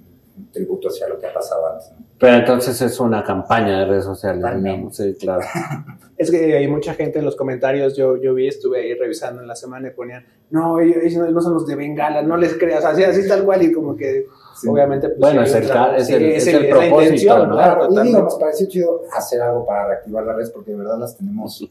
tributo 0.51 0.87
hacia 0.89 1.07
lo 1.09 1.19
que 1.19 1.27
ha 1.27 1.33
pasado 1.33 1.67
antes. 1.73 1.91
¿no? 1.91 2.05
Pero 2.19 2.35
entonces 2.35 2.81
es 2.81 2.99
una 2.99 3.23
campaña 3.23 3.79
de 3.79 3.85
redes 3.85 4.05
sociales, 4.05 4.41
También. 4.41 4.75
digamos. 4.75 4.95
Sí, 4.95 5.15
claro. 5.19 5.41
Es 6.17 6.29
que 6.29 6.55
hay 6.55 6.67
mucha 6.67 6.93
gente 6.93 7.17
en 7.17 7.25
los 7.25 7.35
comentarios, 7.35 7.95
yo, 7.97 8.15
yo 8.15 8.35
vi, 8.35 8.47
estuve 8.47 8.79
ahí 8.81 8.93
revisando 8.93 9.41
en 9.41 9.47
la 9.47 9.55
semana 9.55 9.87
y 9.87 9.91
ponían, 9.91 10.23
no, 10.51 10.79
ellos 10.79 11.15
no 11.31 11.41
son 11.41 11.55
los 11.55 11.65
de 11.65 11.75
Bengala, 11.75 12.21
no 12.21 12.37
les 12.37 12.53
creas, 12.59 12.85
así, 12.85 13.03
así 13.03 13.27
tal 13.27 13.43
cual, 13.43 13.63
y 13.63 13.71
como 13.73 13.95
que 13.95 14.27
Sí. 14.55 14.67
obviamente... 14.69 15.07
pues, 15.09 15.19
Bueno, 15.19 15.43
sí, 15.45 15.49
es 15.49 15.55
el 15.55 15.65
claro, 15.65 15.91
ca- 15.93 15.97
es 15.97 16.05
sí, 16.07 16.13
el- 16.13 16.23
es 16.33 16.45
el 16.47 16.69
propósito, 16.69 17.47
¿no? 17.47 17.55
claro, 17.55 17.87
y 17.91 18.01
digo, 18.03 18.21
nos 18.21 18.35
pareció 18.35 18.67
chido 18.67 19.01
hacer 19.17 19.41
algo 19.41 19.65
para 19.65 19.87
reactivar 19.87 20.23
las 20.23 20.35
redes 20.35 20.51
porque 20.51 20.69
de 20.71 20.77
verdad 20.77 20.99
las 20.99 21.17
tenemos 21.17 21.67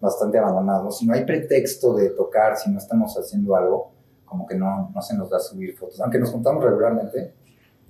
bastante 0.00 0.36
abandonadas. 0.38 0.98
Si 0.98 1.06
no 1.06 1.14
hay 1.14 1.24
pretexto 1.24 1.94
de 1.94 2.10
tocar, 2.10 2.58
si 2.58 2.70
no 2.70 2.76
estamos 2.78 3.16
haciendo 3.18 3.56
algo, 3.56 3.90
como 4.26 4.46
que 4.46 4.54
no, 4.56 4.90
no 4.94 5.00
se 5.00 5.16
nos 5.16 5.30
da 5.30 5.38
subir 5.38 5.74
fotos. 5.78 5.98
Aunque 6.02 6.18
nos 6.18 6.30
juntamos 6.30 6.62
regularmente, 6.62 7.32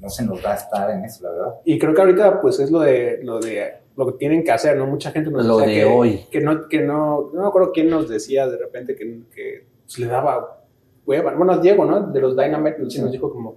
no 0.01 0.09
se 0.09 0.25
nos 0.25 0.43
da 0.43 0.55
estar 0.55 0.91
en 0.91 1.05
eso, 1.05 1.25
la 1.25 1.31
verdad. 1.31 1.55
Y 1.65 1.79
creo 1.79 1.95
que 1.95 2.01
ahorita 2.03 2.41
pues 2.41 2.59
es 2.61 2.71
lo 2.71 2.81
de 2.81 3.21
lo 3.23 3.41
de 3.41 3.73
lo 3.97 4.07
que 4.07 4.13
tienen 4.19 4.43
que 4.45 4.51
hacer, 4.53 4.77
¿no? 4.77 4.87
Mucha 4.87 5.11
gente 5.13 5.31
nos 5.31 5.47
Lo 5.47 5.59
decía 5.59 5.73
de 5.75 5.81
que, 5.81 5.85
hoy. 5.87 6.27
que 6.31 6.41
no 6.41 6.69
que 6.69 6.81
no 6.83 7.31
no 7.33 7.43
me 7.43 7.47
acuerdo 7.49 7.71
quién 7.73 7.89
nos 7.91 8.09
decía 8.09 8.47
de 8.49 8.57
repente 8.59 8.95
que, 8.97 9.21
que 9.35 9.67
pues, 9.85 9.99
le 9.99 10.07
daba 10.07 10.65
hueva. 11.07 11.33
Bueno, 11.35 11.59
Diego, 11.59 11.85
¿no? 11.85 12.09
De 12.09 12.21
los 12.21 12.37
Dynamite 12.37 12.91
sí 12.91 13.01
nos 13.01 13.13
dijo 13.13 13.31
como 13.33 13.57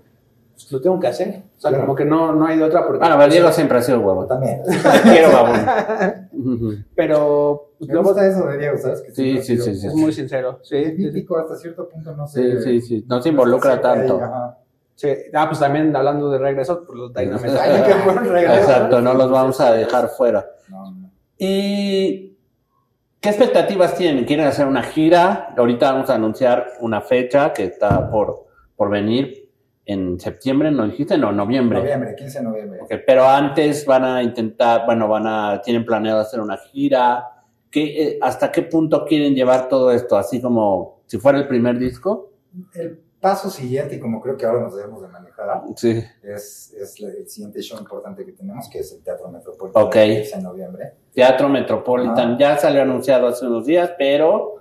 pues, 0.54 0.72
lo 0.72 0.80
tengo 0.82 1.00
que 1.00 1.08
hacer. 1.08 1.42
O 1.58 1.60
sea, 1.60 1.70
Claro. 1.72 1.86
como 1.86 1.96
que 1.96 2.06
no 2.06 2.34
no 2.34 2.46
hay 2.46 2.58
de 2.58 2.64
otra 2.64 2.84
porque 2.86 3.00
Bueno, 3.00 3.16
pero 3.18 3.32
Diego 3.32 3.52
siempre 3.52 3.78
ha 3.80 3.82
sido 3.82 4.00
huevón. 4.02 4.28
También. 4.28 4.62
Quiero 5.04 5.32
babón. 5.32 6.86
Pero 6.96 7.72
pues, 7.78 7.88
Me 7.88 7.94
luego 7.96 8.10
gusta 8.10 8.28
eso 8.28 8.46
de 8.48 8.58
Diego, 8.58 8.78
¿sabes? 8.78 9.02
Que 9.02 9.12
Sí, 9.12 9.38
sí, 9.42 9.58
sí, 9.58 9.76
sí. 9.76 9.88
es 9.88 9.94
muy 9.96 10.14
sincero. 10.14 10.60
Sí, 10.64 10.84
sí, 10.86 10.96
sí. 10.98 11.04
Mítico 11.06 11.38
hasta 11.38 11.56
cierto 11.56 11.88
punto, 11.90 12.16
no 12.16 12.28
Sí, 12.28 12.42
sé. 12.44 12.62
sí, 12.62 12.82
sí. 12.82 13.06
No 13.08 13.22
se 13.22 13.30
involucra 13.30 13.82
tanto. 13.82 14.20
ajá. 14.22 14.58
Sí. 14.98 15.10
Ah, 15.32 15.46
pues 15.48 15.60
también 15.60 15.96
hablando 15.96 16.32
de 16.32 16.40
regreso, 16.40 16.84
pues 16.84 16.98
los 16.98 17.14
Dynamite. 17.14 17.50
Ay, 17.62 17.84
qué 17.86 17.94
buen 18.04 18.26
regreso. 18.26 18.62
Exacto, 18.62 19.00
no 19.00 19.14
los 19.14 19.30
vamos 19.30 19.62
a 19.62 19.72
dejar 19.72 20.10
fuera. 20.10 20.44
No, 20.70 20.92
no. 20.92 21.12
¿Y 21.38 22.36
qué 23.22 23.30
expectativas 23.30 23.94
tienen? 23.94 24.26
¿Quieren 24.26 24.48
hacer 24.48 24.66
una 24.66 24.82
gira? 24.82 25.54
Ahorita 25.56 25.92
vamos 25.92 26.10
a 26.10 26.16
anunciar 26.16 26.74
una 26.80 27.02
fecha 27.02 27.54
que 27.54 27.66
está 27.66 28.10
por, 28.10 28.48
por 28.76 28.90
venir 28.90 29.48
en 29.86 30.20
septiembre, 30.20 30.72
¿no 30.72 30.88
dijiste? 30.88 31.16
No, 31.16 31.32
noviembre. 31.32 31.78
Noviembre, 31.78 32.16
15 32.16 32.40
de 32.40 32.44
noviembre. 32.44 32.80
Ok, 32.82 32.94
pero 33.06 33.30
antes 33.30 33.86
van 33.86 34.04
a 34.04 34.24
intentar, 34.24 34.84
bueno, 34.88 35.08
van 35.08 35.28
a, 35.28 35.62
tienen 35.62 35.86
planeado 35.86 36.22
hacer 36.22 36.40
una 36.42 36.58
gira. 36.58 37.24
¿Qué, 37.70 37.84
eh, 37.84 38.20
¿Hasta 38.20 38.52
qué 38.52 38.64
punto 38.64 39.06
quieren 39.06 39.36
llevar 39.36 39.70
todo 39.70 39.92
esto? 39.92 40.18
Así 40.18 40.42
como 40.42 41.02
si 41.06 41.20
fuera 41.20 41.38
el 41.38 41.48
primer 41.48 41.78
disco. 41.78 42.32
El 42.74 43.07
paso 43.20 43.50
siguiente, 43.50 43.96
y 43.96 44.00
como 44.00 44.22
creo 44.22 44.38
que 44.38 44.46
ahora 44.46 44.62
nos 44.62 44.76
debemos 44.76 45.02
de 45.02 45.08
manejar, 45.08 45.64
Sí. 45.76 46.04
es, 46.24 46.74
es 46.74 47.00
el 47.02 47.28
siguiente 47.28 47.62
show 47.62 47.80
importante 47.80 48.24
que 48.26 48.32
tenemos, 48.34 48.70
que 48.70 48.80
es 48.80 48.92
el 48.94 49.04
Teatro 49.04 49.30
Metropolitano, 49.30 49.86
Ok. 49.88 49.96
el 49.96 50.16
15 50.22 50.36
de 50.38 50.42
noviembre. 50.44 50.94
Teatro 51.14 51.50
Metropolitan 51.50 52.34
Ah. 52.34 52.38
ya 52.40 52.58
salió 52.58 52.82
anunciado 52.84 53.28
hace 53.28 53.46
unos 53.48 53.66
días, 53.66 53.92
pero 53.98 54.56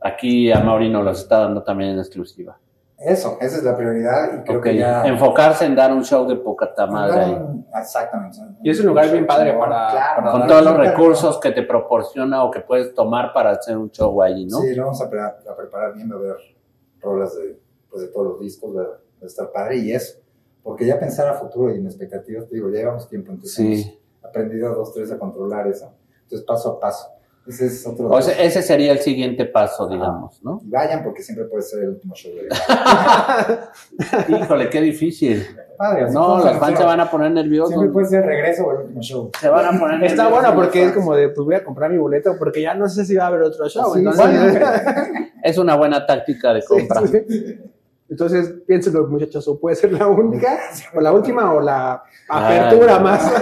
aquí 0.00 0.50
a 0.52 0.60
Mauri 0.60 0.90
nos 0.90 1.04
lo 1.04 1.10
está 1.12 1.38
dando 1.40 1.62
también 1.62 1.90
en 1.90 1.98
exclusiva. 2.00 2.58
Eso, 2.98 3.36
esa 3.40 3.56
es 3.56 3.64
la 3.64 3.76
prioridad 3.76 4.38
y 4.40 4.44
creo 4.44 4.58
Ok, 4.58 4.64
que 4.64 4.76
ya... 4.76 5.04
enfocarse 5.04 5.64
en 5.64 5.74
dar 5.74 5.92
un 5.92 6.04
show 6.04 6.24
de 6.28 6.36
poca 6.36 6.70
madre 6.86 7.20
ahí. 7.20 7.38
Exactamente. 7.80 8.38
Y 8.62 8.70
es 8.70 8.78
un 8.78 8.86
lugar 8.86 9.10
bien 9.10 9.26
padre 9.26 9.54
para- 9.54 9.90
Claro, 9.90 10.22
para 10.22 10.32
Con 10.32 10.46
todos 10.46 10.62
los 10.64 10.76
recursos 10.76 11.40
que 11.40 11.50
te 11.50 11.62
proporciona 11.64 12.44
o 12.44 12.50
que 12.50 12.60
puedes 12.60 12.94
tomar 12.94 13.32
para 13.32 13.50
hacer 13.50 13.76
un 13.76 13.90
show 13.90 14.22
allí, 14.22 14.46
¿no? 14.46 14.58
Sí, 14.58 14.72
lo 14.76 14.84
vamos 14.84 15.02
a, 15.02 15.10
pre- 15.10 15.20
a 15.20 15.56
preparar 15.56 15.94
bien, 15.94 16.12
a 16.12 16.16
ver 16.16 16.36
rolas 17.00 17.34
de, 17.36 17.58
pues, 17.92 18.02
de 18.06 18.08
todos 18.08 18.26
los 18.26 18.40
discos, 18.40 18.76
va, 18.76 18.82
a 19.22 19.26
estar 19.26 19.52
padre 19.52 19.76
y 19.76 19.92
eso. 19.92 20.18
Porque 20.64 20.86
ya 20.86 20.98
pensar 20.98 21.28
a 21.28 21.34
futuro 21.34 21.72
y 21.72 21.78
en 21.78 21.86
expectativas, 21.86 22.48
te 22.48 22.56
digo, 22.56 22.70
ya 22.70 22.78
llevamos 22.78 23.08
tiempo, 23.08 23.30
entonces 23.32 23.54
Sí. 23.54 24.00
hemos 24.18 24.24
aprendido 24.24 24.74
dos, 24.74 24.92
tres 24.92 25.12
a 25.12 25.18
controlar 25.18 25.66
eso. 25.68 25.92
Entonces, 26.22 26.44
paso 26.46 26.70
a 26.70 26.80
paso. 26.80 27.08
Ese 27.46 27.66
es 27.66 27.84
otro. 27.84 28.08
O 28.08 28.22
sea, 28.22 28.40
ese 28.40 28.62
sería 28.62 28.92
el 28.92 29.00
siguiente 29.00 29.44
paso, 29.46 29.88
digamos, 29.88 30.40
¿no? 30.44 30.60
Y 30.64 30.70
vayan 30.70 31.02
porque 31.02 31.22
siempre 31.22 31.46
puede 31.46 31.62
ser 31.62 31.82
el 31.82 31.88
último 31.90 32.14
show 32.14 32.30
de 32.36 32.48
Híjole, 34.36 34.70
qué 34.70 34.80
difícil. 34.80 35.44
Padre, 35.76 36.08
No, 36.12 36.44
las 36.44 36.58
fans 36.60 36.78
se 36.78 36.84
van 36.84 37.00
a 37.00 37.10
poner 37.10 37.32
Siempre 37.32 37.42
nerviosos. 37.42 37.84
puede 37.92 38.06
ser 38.06 38.20
el 38.22 38.26
regreso 38.28 38.64
o 38.64 38.72
el 38.72 38.78
último 38.82 39.02
show. 39.02 39.30
Se 39.40 39.48
van 39.48 39.74
a 39.74 39.78
poner 39.78 40.04
Está 40.04 40.28
bueno 40.28 40.54
porque 40.54 40.84
es 40.84 40.92
como 40.92 41.16
de, 41.16 41.30
pues 41.30 41.44
voy 41.44 41.56
a 41.56 41.64
comprar 41.64 41.90
mi 41.90 41.98
boleto 41.98 42.36
porque 42.38 42.62
ya 42.62 42.74
no 42.74 42.88
sé 42.88 43.04
si 43.04 43.16
va 43.16 43.24
a 43.24 43.26
haber 43.26 43.42
otro 43.42 43.68
show. 43.68 43.92
Sí, 43.92 43.98
entonces, 43.98 44.24
bueno. 44.24 44.66
Es 45.42 45.58
una 45.58 45.74
buena 45.74 46.06
táctica 46.06 46.54
de 46.54 46.62
compra. 46.62 47.00
Sí, 47.04 47.24
sí. 47.28 47.58
Entonces, 48.12 48.54
piénsenlo, 48.66 49.06
muchachos, 49.08 49.48
o 49.48 49.58
puede 49.58 49.74
ser 49.74 49.90
la 49.94 50.06
única, 50.06 50.58
o 50.94 51.00
la 51.00 51.12
última, 51.12 51.54
o 51.54 51.62
la 51.62 52.02
apertura 52.28 52.96
Ay, 52.98 53.02
más. 53.02 53.32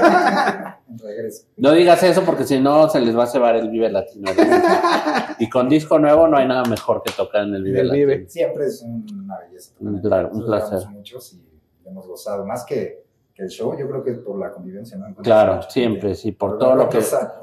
Regreso. 1.02 1.46
No 1.56 1.72
digas 1.72 2.00
eso 2.04 2.22
porque 2.22 2.44
si 2.44 2.60
no 2.60 2.88
se 2.88 3.00
les 3.00 3.16
va 3.18 3.24
a 3.24 3.26
cebar 3.26 3.56
el 3.56 3.68
Vive 3.68 3.90
Latino. 3.90 4.30
y 5.40 5.48
con 5.50 5.68
disco 5.68 5.98
nuevo 5.98 6.28
no 6.28 6.36
hay 6.36 6.46
nada 6.46 6.64
mejor 6.66 7.02
que 7.02 7.10
tocar 7.12 7.42
en 7.48 7.54
el 7.54 7.64
Vive 7.64 7.80
El 7.80 7.88
Latino. 7.88 8.06
Vive. 8.06 8.28
Siempre 8.28 8.66
es 8.66 8.80
una 8.82 9.38
belleza. 9.40 9.72
Un 9.80 10.00
pla- 10.00 10.30
un 10.32 10.44
placer. 10.46 10.88
muchos 10.90 11.32
y 11.32 11.42
hemos 11.88 12.06
gozado. 12.06 12.46
Más 12.46 12.64
que, 12.64 13.04
que 13.34 13.42
el 13.42 13.48
show, 13.48 13.76
yo 13.76 13.88
creo 13.88 14.04
que 14.04 14.12
por 14.12 14.38
la 14.38 14.52
convivencia, 14.52 14.96
¿no? 14.98 15.12
Claro, 15.16 15.62
siempre, 15.68 16.14
sí, 16.14 16.30
por 16.30 16.50
Por 16.50 16.58
todo 16.60 16.74
lo 16.76 16.88
que 16.88 17.00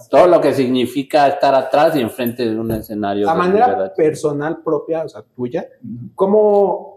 todo 0.10 0.27
lo 0.27 0.39
que 0.39 0.53
significa 0.53 1.27
estar 1.27 1.53
atrás 1.55 1.93
y 1.98 2.00
enfrente 2.00 2.48
de 2.48 2.57
un 2.57 2.72
escenario. 2.72 3.29
A 3.29 3.36
manera 3.36 3.91
personal 3.93 4.62
propia, 4.63 5.03
o 5.03 5.10
sea, 5.10 5.24
tuya. 5.36 5.67
¿cómo 6.15 6.97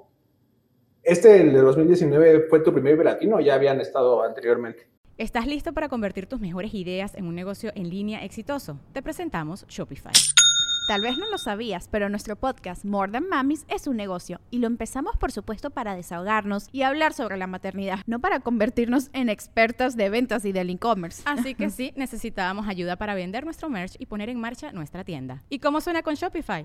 este 1.10 1.40
el 1.40 1.52
de 1.52 1.60
2019 1.60 2.46
fue 2.48 2.60
tu 2.60 2.72
primer 2.72 2.96
velatino 2.96 3.36
o 3.36 3.40
ya 3.40 3.54
habían 3.54 3.80
estado 3.80 4.22
anteriormente? 4.22 4.86
¿Estás 5.18 5.46
listo 5.46 5.72
para 5.72 5.88
convertir 5.88 6.26
tus 6.26 6.40
mejores 6.40 6.72
ideas 6.72 7.16
en 7.16 7.26
un 7.26 7.34
negocio 7.34 7.72
en 7.74 7.90
línea 7.90 8.24
exitoso? 8.24 8.78
Te 8.92 9.02
presentamos 9.02 9.66
Shopify. 9.66 10.12
Tal 10.86 11.02
vez 11.02 11.18
no 11.18 11.28
lo 11.28 11.38
sabías, 11.38 11.88
pero 11.88 12.08
nuestro 12.08 12.36
podcast 12.36 12.84
More 12.84 13.10
Than 13.10 13.28
Mamis 13.28 13.64
es 13.68 13.88
un 13.88 13.96
negocio 13.96 14.40
y 14.50 14.58
lo 14.58 14.68
empezamos 14.68 15.16
por 15.16 15.32
supuesto 15.32 15.70
para 15.70 15.96
desahogarnos 15.96 16.68
y 16.70 16.82
hablar 16.82 17.12
sobre 17.12 17.36
la 17.36 17.48
maternidad, 17.48 18.00
no 18.06 18.20
para 18.20 18.38
convertirnos 18.38 19.10
en 19.12 19.28
expertas 19.28 19.96
de 19.96 20.10
ventas 20.10 20.44
y 20.44 20.52
del 20.52 20.70
e-commerce. 20.70 21.22
Así 21.26 21.56
que 21.56 21.70
sí, 21.70 21.92
necesitábamos 21.96 22.68
ayuda 22.68 22.94
para 22.94 23.14
vender 23.14 23.44
nuestro 23.44 23.68
merch 23.68 23.96
y 23.98 24.06
poner 24.06 24.28
en 24.28 24.40
marcha 24.40 24.72
nuestra 24.72 25.02
tienda. 25.04 25.42
¿Y 25.48 25.58
cómo 25.58 25.80
suena 25.80 26.02
con 26.02 26.14
Shopify? 26.14 26.64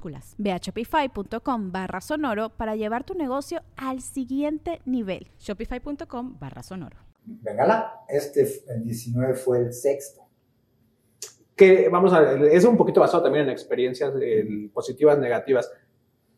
Minúsculas. 0.01 0.35
Ve 0.37 0.51
a 0.51 0.57
shopify.com 0.57 1.71
barra 1.71 2.01
sonoro 2.01 2.49
para 2.49 2.75
llevar 2.75 3.03
tu 3.03 3.13
negocio 3.13 3.61
al 3.77 4.01
siguiente 4.01 4.81
nivel. 4.85 5.27
Shopify.com 5.39 6.37
barra 6.39 6.63
sonoro. 6.63 6.97
Bengala, 7.23 8.01
este, 8.09 8.47
el 8.69 8.83
19 8.83 9.35
fue 9.35 9.59
el 9.59 9.73
sexto. 9.73 10.21
Que 11.55 11.89
vamos 11.89 12.13
a 12.13 12.21
ver, 12.21 12.43
es 12.45 12.65
un 12.65 12.75
poquito 12.75 13.01
basado 13.01 13.23
también 13.23 13.45
en 13.45 13.51
experiencias 13.51 14.13
eh, 14.19 14.69
positivas, 14.73 15.19
negativas. 15.19 15.71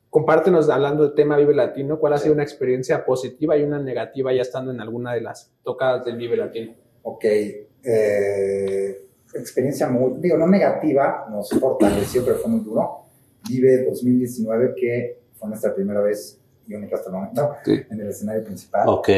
Compártenos, 0.09 0.69
hablando 0.69 1.03
del 1.03 1.15
tema 1.15 1.37
Vive 1.37 1.55
Latino, 1.55 1.97
cuál 1.97 2.13
ha 2.13 2.17
sido 2.17 2.33
una 2.33 2.43
experiencia 2.43 3.03
positiva 3.03 3.57
y 3.57 3.63
una 3.63 3.79
negativa 3.79 4.33
ya 4.33 4.41
estando 4.41 4.71
en 4.71 4.79
alguna 4.79 5.13
de 5.13 5.21
las 5.21 5.51
tocadas 5.63 6.05
del 6.05 6.17
Vive 6.17 6.37
Latino. 6.37 6.73
Ok, 7.03 7.25
eh, 7.25 9.07
experiencia 9.33 9.89
muy, 9.89 10.19
digo, 10.19 10.37
no 10.37 10.47
negativa, 10.47 11.25
nos 11.31 11.49
fortaleció, 11.49 12.23
pero 12.23 12.37
fue 12.37 12.51
muy 12.51 12.59
duro. 12.59 13.03
Vive 13.47 13.85
2019, 13.85 14.73
que 14.75 15.19
fue 15.33 15.49
nuestra 15.49 15.73
primera 15.75 16.01
vez 16.01 16.39
y 16.67 16.73
única 16.75 16.95
hasta 16.95 17.09
el 17.09 17.15
momento 17.15 17.49
Sí. 17.65 17.81
en 17.89 17.99
el 17.99 18.07
escenario 18.09 18.43
principal. 18.43 18.87
Ok. 18.87 19.09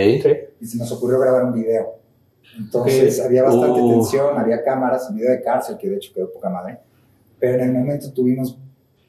Y 0.60 0.65
se 0.65 0.77
nos 0.77 0.91
ocurrió 0.91 1.20
grabar 1.20 1.46
un 1.46 1.53
video. 1.53 2.00
Entonces 2.58 3.20
había 3.24 3.44
bastante 3.44 3.82
Uh. 3.82 3.89
tensión, 3.91 4.38
había 4.38 4.63
cámaras, 4.63 5.10
un 5.10 5.15
video 5.17 5.32
de 5.32 5.41
cárcel, 5.41 5.77
que 5.77 5.89
de 5.89 5.98
hecho 5.98 6.12
quedó 6.13 6.32
poca 6.32 6.50
madre. 6.50 6.79
Pero 7.39 7.55
en 7.55 7.70
el 7.70 7.74
momento 7.74 8.12
tuvimos 8.13 8.58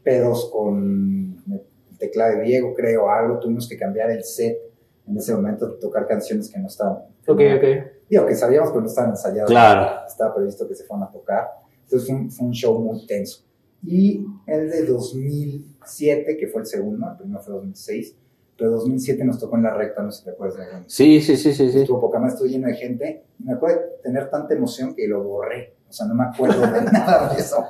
pedos 0.02 0.50
con 0.52 1.42
el 1.50 1.98
teclado 1.98 2.36
de 2.38 2.42
Diego, 2.42 2.74
creo, 2.74 3.08
algo. 3.10 3.38
Tuvimos 3.38 3.68
que 3.68 3.76
cambiar 3.78 4.10
el 4.10 4.24
set 4.24 4.58
en 5.06 5.16
ese 5.16 5.34
momento, 5.34 5.74
tocar 5.74 6.06
canciones 6.06 6.50
que 6.50 6.58
no 6.58 6.66
estaban. 6.66 6.98
Ok, 7.26 7.40
ok. 7.56 7.64
Digo, 8.10 8.26
que 8.26 8.34
sabíamos, 8.34 8.70
pero 8.70 8.82
no 8.82 8.86
estaban 8.88 9.10
ensayadas. 9.10 9.48
Claro. 9.50 10.06
Estaba 10.06 10.34
previsto 10.34 10.66
que 10.68 10.74
se 10.74 10.84
fueran 10.84 11.08
a 11.08 11.10
tocar. 11.10 11.48
Entonces 11.84 12.08
fue 12.08 12.16
un, 12.16 12.30
fue 12.30 12.46
un 12.48 12.52
show 12.52 12.78
muy 12.78 13.06
tenso. 13.06 13.44
Y 13.86 14.26
el 14.46 14.70
de 14.70 14.84
2007, 14.86 16.36
que 16.36 16.48
fue 16.48 16.62
el 16.62 16.66
segundo, 16.66 17.08
el 17.10 17.16
primero 17.16 17.40
fue 17.40 17.54
2006, 17.54 18.16
pero 18.58 18.70
2007 18.72 19.24
nos 19.24 19.38
tocó 19.38 19.56
en 19.56 19.62
la 19.62 19.74
recta, 19.74 20.02
no 20.02 20.10
sé 20.10 20.18
si 20.18 20.24
te 20.24 20.30
acuerdas. 20.30 20.58
de 20.58 20.84
Sí, 20.86 21.20
sí, 21.20 21.36
sí, 21.36 21.52
sí, 21.52 21.70
sí. 21.70 21.80
Estuvo 21.80 22.00
poca 22.00 22.18
más, 22.18 22.32
estuvo 22.32 22.48
lleno 22.48 22.68
de 22.68 22.74
gente. 22.74 23.24
Me 23.38 23.52
acuerdo 23.52 23.80
de 23.80 23.86
tener 24.02 24.30
tanta 24.30 24.54
emoción 24.54 24.94
que 24.94 25.06
lo 25.06 25.22
borré. 25.22 25.74
O 25.88 25.92
sea, 25.92 26.06
no 26.06 26.14
me 26.14 26.24
acuerdo 26.24 26.60
de 26.60 26.82
nada 26.92 27.32
de 27.32 27.40
eso. 27.40 27.64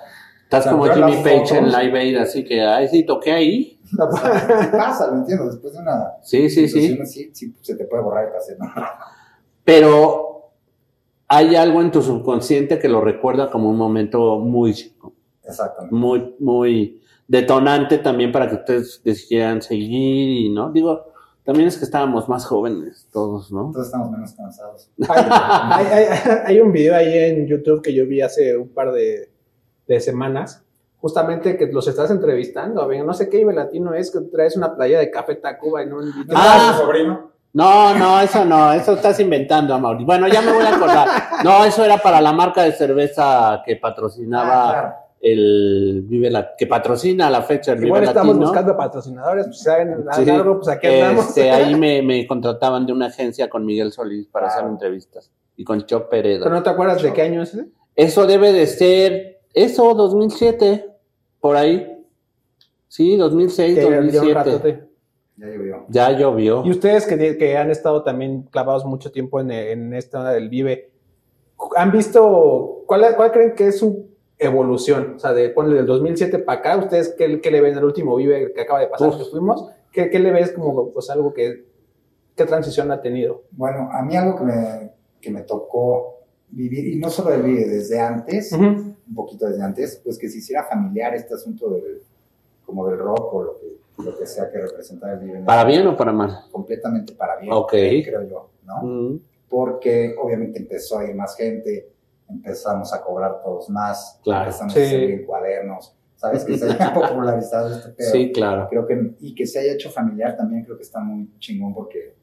Estás 0.44 0.61
O 0.61 0.62
sea, 0.62 0.73
como 0.73 0.85
Jimmy 0.87 1.23
Page 1.25 1.58
en 1.58 1.73
Live 1.73 1.99
Aid, 1.99 2.16
así 2.18 2.44
que, 2.44 2.62
ay, 2.62 2.87
sí, 2.88 3.04
toqué 3.04 3.32
ahí. 3.32 3.80
¿Qué 3.90 4.68
pasa? 4.76 5.08
¿Lo 5.11 5.18
entiendo? 5.18 5.46
Después 5.46 5.73
de 5.75 5.80
una 5.80 6.12
Sí, 6.23 6.49
sí, 6.49 6.68
sí. 6.68 6.99
así, 7.02 7.30
sí, 7.32 7.54
se 7.61 7.75
te 7.75 7.85
puede 7.85 8.02
borrar 8.04 8.26
el 8.26 8.32
cassette. 8.32 8.58
¿no? 8.58 8.66
Pero 9.64 10.52
hay 11.28 11.56
algo 11.56 11.82
en 11.82 11.90
tu 11.90 12.02
subconsciente 12.02 12.78
que 12.78 12.88
lo 12.88 13.00
recuerda 13.00 13.50
como 13.50 13.68
un 13.68 13.76
momento 13.76 14.38
muy, 14.38 14.75
Exactamente. 15.47 15.95
muy, 15.95 16.35
muy 16.38 17.00
detonante 17.29 17.99
también 17.99 18.33
para 18.33 18.49
que 18.49 18.57
ustedes 18.57 19.00
decidieran 19.05 19.61
seguir 19.62 20.47
y, 20.47 20.49
¿no? 20.50 20.71
Digo, 20.71 21.12
también 21.45 21.69
es 21.69 21.76
que 21.79 21.85
estábamos 21.85 22.29
más 22.29 22.45
jóvenes 22.45 23.09
todos, 23.12 23.50
¿no? 23.53 23.67
Entonces 23.67 23.87
estamos 23.87 24.11
menos 24.11 24.33
cansados. 24.33 24.91
Hay, 25.09 25.87
hay- 25.87 26.05
hay- 26.05 26.38
hay 26.47 26.61
un 26.61 26.73
video 26.73 26.95
ahí 26.97 27.17
en 27.17 27.47
YouTube 27.47 27.83
que 27.83 27.95
yo 27.95 28.07
vi 28.07 28.21
hace 28.21 28.57
un 28.57 28.69
par 28.69 28.93
de, 28.93 29.31
de 29.87 30.00
semanas, 30.00 30.62
justamente 30.99 31.57
que 31.57 31.67
los 31.67 31.87
estás 31.87 32.11
entrevistando. 32.11 32.83
a 32.83 32.87
ver, 32.87 33.05
no 33.05 33.15
sé 33.15 33.29
qué 33.29 33.38
Vive 33.38 33.55
Latino 33.55 33.95
es, 33.95 34.11
que 34.11 34.21
traes 34.23 34.57
una 34.57 34.75
playa 34.75 34.99
de 34.99 35.11
Café 35.11 35.37
Tacuba 35.37 35.83
y 35.83 35.87
no 35.87 35.99
un 35.99 36.07
video. 36.12 36.37
Ah. 36.37 36.73
¿Tu 36.76 36.83
sobrino? 36.85 37.31
No, 37.53 37.95
no, 37.95 38.21
eso 38.21 38.45
no, 38.45 38.73
eso 38.73 38.95
estás 38.95 39.19
inventando, 39.21 39.73
Amaury. 39.75 40.05
Bueno, 40.05 40.29
ya 40.29 40.43
me 40.43 40.53
voy 40.53 40.62
a 40.65 40.75
acordar. 40.76 41.09
No, 41.43 41.65
eso 41.65 41.83
era 41.85 41.97
para 41.99 42.21
la 42.21 42.33
marca 42.33 42.62
de 42.65 42.73
cerveza 42.73 43.62
que 43.65 43.76
patrocinaba 43.76 44.69
Ah, 44.69 44.73
claro. 44.73 44.95
El 45.33 46.02
Vive 46.06 46.30
la, 46.30 46.54
que 46.56 46.66
patrocina 46.66 47.26
a 47.26 47.30
la 47.30 47.42
fecha 47.42 47.73
el 47.73 47.78
Vive 47.78 47.88
Igual 47.88 48.04
estamos 48.04 48.28
Latino. 48.35 48.47
buscando 48.47 48.76
patrocinadores, 48.76 49.47
pues 49.47 49.61
saben 49.62 50.04
Sí. 50.12 50.30
algo, 50.30 50.56
pues 50.56 50.68
aquí 50.68 50.87
andamos. 50.87 51.28
Este, 51.28 51.50
ahí 51.52 51.75
me, 51.75 52.02
me 52.02 52.26
contrataban 52.26 52.86
de 52.86 52.93
una 52.93 53.06
agencia 53.06 53.49
con 53.49 53.65
Miguel 53.65 53.93
Solís 53.93 54.26
para 54.28 54.47
hacer 54.49 54.62
Wow. 54.62 54.73
entrevistas 54.73 55.30
y 55.56 55.65
con 55.65 55.84
Chop 55.86 56.08
Peredo. 56.10 56.45
Pero 56.45 56.54
no 56.54 56.62
te 56.62 56.71
acuerdas 56.71 57.02
de 57.02 57.12
qué 57.12 57.23
año 57.23 57.43
es 57.43 57.54
ese? 57.54 57.67
Eso 57.95 58.26
debe 58.26 58.52
de 58.52 58.67
ser, 58.67 59.41
eso, 59.54 59.95
2007, 59.95 60.86
por 61.41 61.56
ahí. 61.56 61.93
Sí, 62.89 63.17
2006, 63.17 63.75
Que 63.75 63.80
ya 63.82 63.86
un 63.89 63.95
2007. 64.10 64.34
ratote. 64.34 64.86
Ya 65.39 65.47
llovió. 65.49 65.86
Ya 65.89 66.10
llovió. 66.12 66.62
Y 66.65 66.71
ustedes 66.71 67.06
que, 67.06 67.36
que 67.36 67.56
han 67.58 67.71
estado 67.71 68.02
también 68.02 68.43
clavados 68.50 68.84
mucho 68.84 69.10
tiempo 69.12 69.41
en, 69.41 69.50
en 69.50 69.93
esta 69.95 70.19
onda 70.21 70.32
del 70.32 70.49
Vive, 70.49 70.91
¿han 71.76 71.91
visto 71.91 72.82
cuál, 72.86 73.15
cuál 73.17 73.32
creen 73.32 73.54
que 73.54 73.69
es 73.69 73.78
su 73.78 74.08
evolución? 74.38 75.14
O 75.16 75.18
sea, 75.18 75.32
de 75.32 75.49
ponle 75.50 75.76
del 75.76 75.86
2007 75.86 76.38
para 76.40 76.58
acá, 76.60 76.76
¿ustedes 76.76 77.14
qué, 77.16 77.40
qué 77.40 77.50
le 77.50 77.60
ven 77.60 77.76
al 77.76 77.84
último 77.84 78.16
Vive 78.16 78.52
que 78.52 78.60
acaba 78.60 78.80
de 78.80 78.88
pasar, 78.88 79.08
Uf. 79.08 79.18
que 79.18 79.25
fuimos? 79.25 79.68
¿Qué, 79.92 80.10
qué 80.10 80.18
le 80.18 80.30
ves 80.30 80.52
como 80.52 80.90
pues, 80.92 81.08
algo 81.10 81.32
que, 81.32 81.64
qué 82.34 82.44
transición 82.44 82.90
ha 82.90 83.00
tenido? 83.00 83.44
Bueno, 83.52 83.88
a 83.92 84.02
mí 84.02 84.16
algo 84.16 84.36
que 84.38 84.44
me, 84.44 84.92
que 85.20 85.30
me 85.30 85.42
tocó 85.42 86.20
vivir, 86.49 86.86
y 86.86 86.96
no 86.96 87.08
solo 87.10 87.42
video, 87.42 87.68
desde 87.68 87.99
antes, 87.99 88.52
un 88.52 88.96
poquito 89.14 89.46
desde 89.46 89.62
antes, 89.62 90.00
pues 90.04 90.18
que 90.18 90.28
se 90.28 90.38
hiciera 90.38 90.64
familiar 90.64 91.14
este 91.14 91.34
asunto 91.34 91.70
del, 91.70 92.02
como 92.64 92.86
del 92.88 92.99
rock 92.99 93.34
o 93.34 93.42
lo 93.42 93.58
que, 93.58 93.78
lo 94.04 94.18
que 94.18 94.26
sea 94.26 94.50
que 94.50 94.58
representara 94.58 95.14
el 95.14 95.20
Vive. 95.20 95.40
¿Para 95.44 95.64
bien 95.64 95.86
o 95.86 95.96
para 95.96 96.12
mal? 96.12 96.44
Completamente 96.52 97.14
para 97.14 97.36
bien, 97.36 97.52
Ok. 97.52 97.70
creo 97.70 98.22
yo, 98.28 98.50
¿no? 98.64 99.18
Porque 99.49 100.14
obviamente 100.20 100.58
empezó 100.58 100.99
a 100.99 101.04
ir 101.08 101.14
más 101.14 101.36
gente, 101.36 101.88
empezamos 102.28 102.93
a 102.93 103.02
cobrar 103.02 103.41
todos 103.43 103.69
más, 103.71 104.21
Claro. 104.25 104.45
empezamos 104.47 104.73
Sí. 104.75 104.80
a 104.80 104.84
salir 104.91 105.26
cuadernos, 105.26 105.97
¿sabes? 106.17 106.45
Que 106.45 106.58
se 106.58 106.67
haya 106.71 106.93
popularizado 106.95 107.75
este 107.75 107.91
pedo. 107.91 108.10
Sí, 108.10 108.32
claro. 108.32 108.67
Creo 108.69 108.86
que, 108.86 109.15
y 109.21 109.34
que 109.34 109.47
se 109.47 109.60
haya 109.60 109.73
hecho 109.75 109.91
familiar 109.91 110.36
también 110.36 110.65
creo 110.65 110.76
que 110.76 110.82
está 110.82 111.00
muy 111.00 111.30
chingón 111.39 111.75
porque 111.75 112.15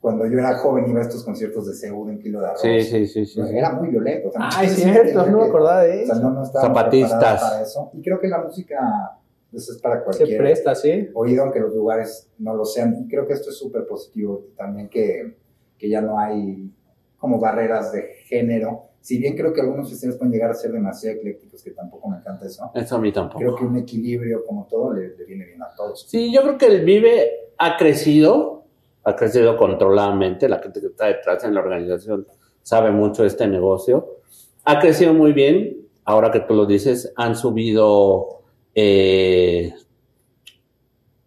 cuando 0.00 0.24
yo 0.26 0.38
era 0.38 0.56
joven 0.58 0.88
iba 0.88 1.00
a 1.00 1.02
estos 1.02 1.24
conciertos 1.24 1.66
de 1.66 1.74
Seúl 1.74 2.08
en 2.10 2.20
Kilo 2.20 2.40
de 2.40 2.46
Arroz. 2.46 2.60
Sí, 2.62 2.80
sí, 2.82 3.06
sí, 3.06 3.26
sí. 3.26 3.42
Sí. 3.42 3.56
Era 3.56 3.72
muy 3.72 3.88
violento. 3.88 4.30
también. 4.30 4.52
Ah, 4.54 4.62
es 4.64 4.72
cierto, 4.76 5.26
no 5.26 5.38
me 5.38 5.44
acordaba 5.46 5.82
de 5.82 6.04
O 6.04 6.06
sea, 6.06 6.14
eso. 6.14 6.22
no, 6.22 6.30
no 6.30 6.44
Zapatistas. 6.46 7.40
para 7.42 7.62
eso. 7.62 7.90
Y 7.94 8.00
creo 8.02 8.20
que 8.20 8.28
la 8.28 8.38
música 8.38 9.18
pues, 9.50 9.68
es 9.68 9.78
para 9.82 9.98
Se 9.98 10.04
cualquier 10.04 10.38
presta, 10.38 10.74
sí. 10.76 11.08
oído, 11.14 11.42
aunque 11.42 11.58
los 11.58 11.74
lugares 11.74 12.30
no 12.38 12.54
lo 12.54 12.64
sean. 12.64 12.94
Y 12.96 13.08
creo 13.08 13.26
que 13.26 13.32
esto 13.32 13.50
es 13.50 13.58
súper 13.58 13.86
positivo. 13.86 14.44
También 14.56 14.88
que, 14.88 15.36
que 15.76 15.90
ya 15.90 16.00
no 16.00 16.16
hay 16.18 16.72
como 17.18 17.40
barreras 17.40 17.90
de 17.92 18.02
género. 18.26 18.87
Si 19.00 19.18
bien 19.18 19.36
creo 19.36 19.52
que 19.52 19.60
algunos 19.60 19.88
festivales 19.88 20.18
pueden 20.18 20.32
llegar 20.32 20.50
a 20.50 20.54
ser 20.54 20.72
demasiado 20.72 21.16
eclécticos, 21.16 21.62
que 21.62 21.70
tampoco 21.70 22.08
me 22.08 22.18
encanta 22.18 22.46
eso. 22.46 22.70
Eso 22.74 22.96
a 22.96 22.98
mí 22.98 23.12
tampoco. 23.12 23.38
Creo 23.38 23.54
que 23.54 23.64
un 23.64 23.76
equilibrio, 23.76 24.44
como 24.44 24.66
todo, 24.68 24.92
le, 24.92 25.16
le 25.16 25.24
viene 25.24 25.46
bien 25.46 25.62
a 25.62 25.74
todos. 25.74 26.06
Sí, 26.08 26.32
yo 26.32 26.42
creo 26.42 26.58
que 26.58 26.66
el 26.66 26.84
Vive 26.84 27.52
ha 27.56 27.76
crecido, 27.76 28.64
ha 29.04 29.16
crecido 29.16 29.56
controladamente, 29.56 30.48
la 30.48 30.58
gente 30.58 30.80
que 30.80 30.88
está 30.88 31.06
detrás 31.06 31.44
en 31.44 31.54
la 31.54 31.60
organización 31.60 32.26
sabe 32.62 32.90
mucho 32.90 33.22
de 33.22 33.28
este 33.28 33.46
negocio, 33.46 34.18
ha 34.64 34.78
crecido 34.80 35.14
muy 35.14 35.32
bien, 35.32 35.88
ahora 36.04 36.30
que 36.30 36.40
tú 36.40 36.54
lo 36.54 36.66
dices, 36.66 37.12
han 37.16 37.34
subido 37.34 38.42
eh, 38.74 39.72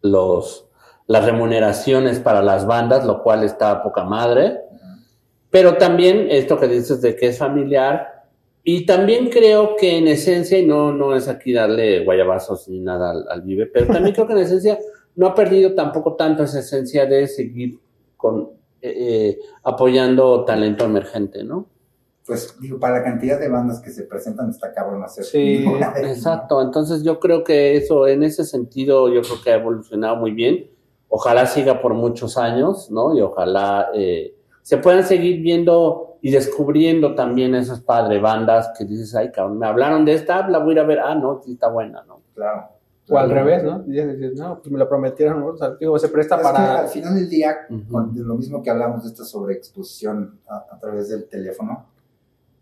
los, 0.01 0.67
las 1.07 1.25
remuneraciones 1.25 2.19
para 2.19 2.41
las 2.41 2.67
bandas, 2.67 3.05
lo 3.05 3.23
cual 3.23 3.43
está 3.43 3.71
a 3.71 3.83
poca 3.83 4.03
madre, 4.03 4.59
pero 5.51 5.77
también 5.77 6.27
esto 6.29 6.59
que 6.59 6.67
dices 6.67 7.01
de 7.01 7.15
que 7.15 7.27
es 7.27 7.37
familiar, 7.37 8.25
y 8.63 8.85
también 8.85 9.29
creo 9.29 9.75
que 9.75 9.97
en 9.97 10.07
esencia, 10.07 10.57
y 10.57 10.65
no, 10.65 10.91
no 10.91 11.15
es 11.15 11.27
aquí 11.27 11.53
darle 11.53 12.03
guayabazos 12.03 12.67
ni 12.69 12.79
nada 12.79 13.11
al, 13.11 13.27
al 13.29 13.41
Vive, 13.43 13.67
pero 13.67 13.85
también 13.93 14.15
creo 14.15 14.25
que 14.25 14.33
en 14.33 14.39
esencia 14.39 14.79
no 15.15 15.27
ha 15.27 15.35
perdido 15.35 15.75
tampoco 15.75 16.15
tanto 16.15 16.43
esa 16.43 16.59
esencia 16.59 17.05
de 17.05 17.27
seguir 17.27 17.79
con 18.17 18.49
eh, 18.81 18.93
eh, 18.97 19.39
apoyando 19.63 20.43
talento 20.43 20.85
emergente, 20.85 21.43
¿no? 21.43 21.67
Pues 22.25 22.55
digo, 22.59 22.79
para 22.79 22.99
la 22.99 23.03
cantidad 23.03 23.39
de 23.39 23.47
bandas 23.47 23.79
que 23.81 23.91
se 23.91 24.03
presentan 24.03 24.49
está 24.49 24.73
cabrón 24.73 25.03
hacer. 25.03 25.23
Sí, 25.23 25.65
Exacto, 25.97 26.61
entonces 26.61 27.03
yo 27.03 27.19
creo 27.19 27.43
que 27.43 27.75
eso, 27.75 28.07
en 28.07 28.23
ese 28.23 28.43
sentido, 28.43 29.09
yo 29.09 29.21
creo 29.21 29.41
que 29.43 29.51
ha 29.51 29.55
evolucionado 29.55 30.15
muy 30.15 30.31
bien. 30.31 30.69
Ojalá 31.09 31.45
siga 31.45 31.81
por 31.81 31.93
muchos 31.93 32.37
años, 32.37 32.89
¿no? 32.89 33.15
Y 33.15 33.21
ojalá 33.21 33.89
eh, 33.93 34.35
se 34.61 34.77
puedan 34.77 35.03
seguir 35.03 35.41
viendo 35.41 36.17
y 36.21 36.31
descubriendo 36.31 37.15
también 37.15 37.55
esas 37.55 37.81
padre 37.81 38.19
bandas 38.19 38.71
que 38.77 38.85
dices, 38.85 39.15
ay, 39.15 39.31
cabrón, 39.31 39.57
me 39.57 39.65
hablaron 39.67 40.05
de 40.05 40.13
esta, 40.13 40.47
la 40.47 40.59
voy 40.59 40.69
a 40.69 40.73
ir 40.73 40.79
a 40.79 40.83
ver, 40.83 40.99
ah, 40.99 41.15
no, 41.15 41.41
sí 41.43 41.53
está 41.53 41.67
buena, 41.69 42.03
¿no? 42.07 42.21
Claro. 42.35 42.67
O 43.09 43.17
al 43.17 43.29
revés, 43.31 43.63
¿no? 43.63 43.83
Y 43.87 43.91
dices, 43.91 44.35
no, 44.35 44.59
pues 44.59 44.71
me 44.71 44.77
lo 44.79 44.87
prometieron, 44.87 45.39
¿no? 45.41 45.47
O 45.47 45.57
sea, 45.57 45.71
digo, 45.71 45.97
se 45.99 46.07
presta 46.09 46.35
Es 46.37 46.41
para... 46.43 46.79
al 46.81 46.87
final 46.87 47.15
del 47.15 47.27
día, 47.29 47.57
Ujú. 47.69 47.91
con 47.91 48.13
de 48.13 48.21
lo 48.23 48.35
mismo 48.35 48.61
que 48.63 48.69
hablamos 48.69 49.03
de 49.03 49.09
esta 49.09 49.25
sobreexposición 49.25 50.39
a, 50.47 50.65
a 50.71 50.79
través 50.79 51.09
del 51.09 51.27
teléfono, 51.27 51.85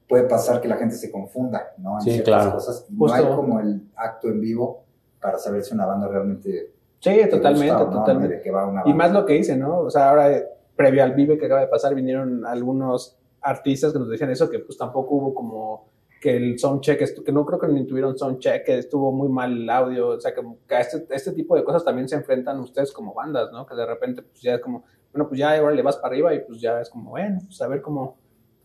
puede 0.07 0.23
pasar 0.23 0.59
que 0.59 0.67
la 0.67 0.77
gente 0.77 0.95
se 0.95 1.11
confunda, 1.11 1.67
¿no? 1.77 1.95
En 1.97 2.01
Sí, 2.01 2.11
ciertas 2.13 2.33
claro. 2.33 2.51
cosas. 2.53 2.85
Y 2.89 2.97
Justo. 2.97 3.17
No 3.17 3.29
hay 3.29 3.35
como 3.35 3.59
el 3.59 3.81
acto 3.95 4.27
en 4.29 4.41
vivo 4.41 4.83
para 5.21 5.37
saber 5.37 5.63
si 5.63 5.73
una 5.75 5.85
banda 5.85 6.07
realmente. 6.07 6.71
Sí, 6.99 7.11
te 7.11 7.27
totalmente, 7.27 7.71
gusta 7.75 7.85
no, 7.91 7.99
totalmente. 7.99 8.35
de 8.37 8.41
que 8.41 8.49
va 8.51 8.65
una 8.65 8.81
Y 8.85 8.89
banda. 8.89 8.95
más 8.95 9.11
lo 9.13 9.25
que 9.25 9.33
dice, 9.33 9.55
¿no? 9.55 9.79
O 9.81 9.89
sea, 9.91 10.09
ahora, 10.09 10.31
previo 10.79 11.03
al 11.03 11.11
Vive 11.11 11.37
que 11.37 11.45
acaba 11.45 11.59
de 11.59 11.67
pasar, 11.67 11.93
vinieron 11.93 12.45
algunos 12.45 13.17
artistas 13.41 13.91
que 13.91 13.99
nos 13.99 14.07
decían 14.07 14.31
eso, 14.31 14.49
que 14.49 14.59
pues 14.59 14.77
tampoco 14.77 15.13
hubo 15.15 15.33
como 15.33 15.89
que 16.21 16.37
el 16.37 16.57
soundcheck, 16.57 17.21
que 17.21 17.31
no 17.33 17.45
creo 17.45 17.59
que 17.59 17.67
ni 17.67 17.85
tuvieron 17.85 18.17
soundcheck, 18.17 18.63
que 18.63 18.77
estuvo 18.77 19.11
muy 19.11 19.27
mal 19.27 19.51
el 19.51 19.69
audio, 19.69 20.07
o 20.07 20.21
sea, 20.21 20.33
que, 20.33 20.41
que 20.65 20.75
a 20.75 20.79
este, 20.79 21.05
este 21.09 21.33
tipo 21.33 21.57
de 21.57 21.65
cosas 21.65 21.83
también 21.83 22.07
se 22.07 22.15
enfrentan 22.15 22.61
ustedes 22.61 22.93
como 22.93 23.13
bandas, 23.13 23.51
¿no? 23.51 23.65
Que 23.65 23.75
de 23.75 23.85
repente 23.85 24.21
pues 24.21 24.41
ya 24.41 24.55
es 24.55 24.61
como, 24.61 24.85
bueno, 25.11 25.27
pues 25.27 25.37
ya 25.37 25.57
ahora 25.57 25.75
le 25.75 25.81
vas 25.81 25.97
para 25.97 26.13
arriba 26.13 26.33
y 26.33 26.39
pues 26.39 26.61
ya 26.61 26.79
es 26.79 26.89
como, 26.89 27.09
bueno, 27.09 27.39
pues 27.45 27.61
a 27.61 27.67
ver 27.67 27.81
cómo, 27.81 28.15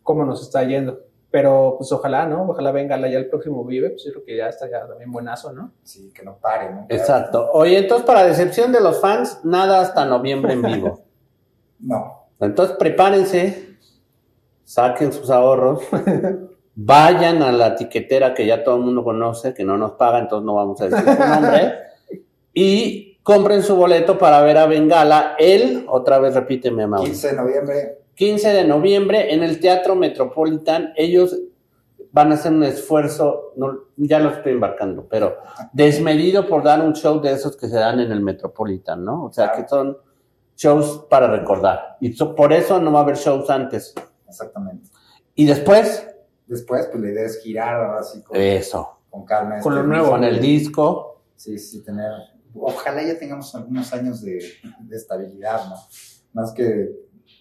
cómo 0.05 0.24
nos 0.24 0.40
está 0.40 0.62
yendo. 0.62 1.00
Pero 1.33 1.74
pues 1.79 1.90
ojalá, 1.90 2.27
¿no? 2.29 2.44
Ojalá 2.48 2.70
venga 2.70 2.96
ya 3.09 3.18
el 3.18 3.29
próximo 3.29 3.64
Vive, 3.64 3.90
pues 3.90 4.05
yo 4.05 4.12
creo 4.12 4.24
que 4.24 4.37
ya 4.37 4.48
está 4.50 4.70
ya 4.70 4.87
también 4.87 5.11
buenazo, 5.11 5.53
¿no? 5.53 5.72
Sí, 5.83 6.12
que 6.14 6.22
no 6.22 6.37
pare, 6.37 6.72
¿no? 6.72 6.87
Exacto. 6.88 7.50
Oye, 7.55 7.77
entonces, 7.77 8.07
para 8.07 8.22
decepción 8.22 8.70
de 8.70 8.81
los 8.81 9.00
fans, 9.00 9.40
nada 9.42 9.81
hasta 9.81 10.05
noviembre 10.05 10.53
en 10.53 10.62
vivo. 10.62 11.03
No. 11.84 12.28
Entonces, 12.40 12.76
prepárense, 12.76 13.76
saquen 14.64 15.12
sus 15.12 15.30
ahorros, 15.30 15.82
vayan 16.74 17.42
a 17.42 17.52
la 17.52 17.76
tiquetera 17.76 18.34
que 18.34 18.46
ya 18.46 18.64
todo 18.64 18.76
el 18.76 18.82
mundo 18.82 19.04
conoce, 19.04 19.54
que 19.54 19.64
no 19.64 19.76
nos 19.76 19.92
paga, 19.92 20.18
entonces 20.18 20.44
no 20.44 20.54
vamos 20.54 20.80
a 20.80 20.88
decir 20.88 21.04
su 21.04 21.20
nombre, 21.20 21.74
y 22.54 23.18
compren 23.22 23.62
su 23.62 23.76
boleto 23.76 24.18
para 24.18 24.42
ver 24.42 24.58
a 24.58 24.66
Bengala. 24.66 25.36
Él, 25.38 25.86
otra 25.88 26.18
vez 26.18 26.34
repíteme, 26.34 26.86
Mauro. 26.86 27.04
15 27.04 27.28
de 27.28 27.36
noviembre, 27.36 27.98
15 28.14 28.52
de 28.52 28.64
noviembre 28.64 29.34
en 29.34 29.42
el 29.42 29.60
Teatro 29.60 29.94
Metropolitan. 29.94 30.92
Ellos 30.96 31.36
van 32.12 32.30
a 32.30 32.34
hacer 32.34 32.52
un 32.52 32.62
esfuerzo, 32.62 33.52
no, 33.56 33.78
ya 33.96 34.20
lo 34.20 34.30
estoy 34.30 34.52
embarcando, 34.52 35.06
pero 35.08 35.36
desmedido 35.72 36.46
por 36.46 36.62
dar 36.62 36.80
un 36.80 36.94
show 36.94 37.20
de 37.20 37.32
esos 37.32 37.56
que 37.56 37.68
se 37.68 37.76
dan 37.76 37.98
en 37.98 38.12
el 38.12 38.20
Metropolitan, 38.20 39.04
¿no? 39.04 39.24
O 39.24 39.32
sea, 39.32 39.50
que 39.52 39.66
son 39.66 39.98
shows 40.56 41.06
para 41.10 41.28
recordar. 41.28 41.96
Y 42.00 42.12
so- 42.12 42.34
por 42.34 42.52
eso 42.52 42.80
no 42.80 42.92
va 42.92 43.00
a 43.00 43.02
haber 43.02 43.16
shows 43.16 43.48
antes. 43.50 43.94
exactamente. 44.28 44.88
Y 45.34 45.46
después, 45.46 46.08
Después, 46.46 46.86
pues 46.88 47.02
la 47.02 47.10
idea 47.10 47.24
es 47.24 47.40
girar 47.42 47.74
ahora 47.74 48.02
sí 48.02 48.22
con, 48.22 48.36
eso, 48.36 48.98
con 49.08 49.24
calma. 49.24 49.60
Con 49.60 49.72
este 49.72 49.82
lo 49.82 49.88
nuevo. 49.88 50.04
disco. 50.04 50.10
con 50.14 50.24
el 50.24 50.40
disco. 50.40 51.22
Sí, 51.36 51.58
sí, 51.58 51.82
tener. 51.82 52.10
Ojalá 52.54 53.02
ya 53.02 53.18
tengamos 53.18 53.54
algunos 53.54 53.90
años 53.94 54.20
de, 54.22 54.38
de 54.80 54.96
estabilidad, 54.96 55.66
¿no? 55.70 55.76
Más 56.34 56.52
que. 56.52 56.90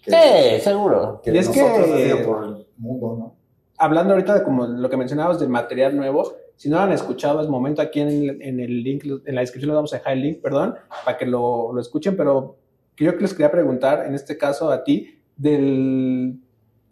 que 0.04 0.10
Sí, 0.12 0.62
seguro. 0.64 1.20
que 1.22 1.32
Y 1.34 1.38
es 1.38 1.50
que- 1.50 2.24
por 2.26 2.44
el 2.46 2.68
mundo, 2.78 3.16
¿no? 3.20 3.36
hablando 3.78 4.14
ahorita 4.14 4.36
de 4.36 4.44
como 4.44 4.66
lo 4.66 4.90
que 4.90 4.96
mencionabas 4.96 5.40
del 5.40 5.50
material 5.50 5.98
nuevo, 5.98 6.32
si 6.56 6.70
no 6.70 6.78
lo 6.78 6.84
han 6.84 6.94
escuchado, 6.94 7.42
es 7.42 7.50
momento 7.50 7.82
aquí 7.82 8.00
en, 8.00 8.42
en 8.42 8.60
el 8.62 8.82
link, 8.84 9.04
en 9.26 9.36
la 9.36 9.42
descripción 9.42 9.70
les 9.72 9.76
vamos 9.76 9.94
a 9.94 9.98
dejar 9.98 10.14
el 10.14 10.22
link, 10.22 10.42
perdón, 10.42 10.76
para 11.04 11.18
que 11.18 11.26
lo, 11.26 11.74
lo 11.74 11.82
escuchen, 11.82 12.16
pero 12.16 12.56
que 12.96 13.06
yo 13.06 13.12
les 13.14 13.32
quería 13.34 13.52
preguntar, 13.52 14.06
en 14.06 14.14
este 14.16 14.38
caso 14.38 14.70
a 14.72 14.84
ti, 14.84 15.20
del, 15.36 16.40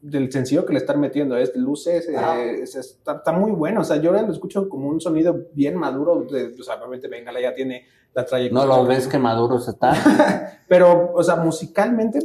del 0.02 0.32
sencillo 0.32 0.66
que 0.66 0.74
le 0.74 0.80
están 0.80 1.00
metiendo, 1.00 1.38
es 1.38 1.56
luces, 1.56 2.10
Ah. 2.18 2.42
es- 2.42 2.76
está, 2.76 3.18
está 3.18 3.32
muy 3.32 3.52
bueno, 3.52 3.82
o 3.82 3.84
sea, 3.84 3.98
yo 3.98 4.10
ahora 4.10 4.24
lo 4.24 4.32
escucho 4.34 4.68
como 4.68 4.90
un 4.90 5.00
sonido 5.00 5.48
bien 5.54 5.76
maduro, 5.78 6.26
de, 6.32 6.56
o 6.60 6.64
sea, 6.64 6.76
obviamente 6.76 7.08
Bengala 7.08 7.40
ya 7.40 7.54
tiene 7.54 7.86
la 8.14 8.24
No 8.24 8.28
trayectoria. 8.28 8.66
lo 8.78 8.86
ves 8.86 9.08
que 9.08 9.18
maduros 9.20 9.68
están. 9.70 9.96
Pero, 10.68 11.12
o 11.14 11.24
sea, 11.24 11.36
musicalmente, 11.38 12.20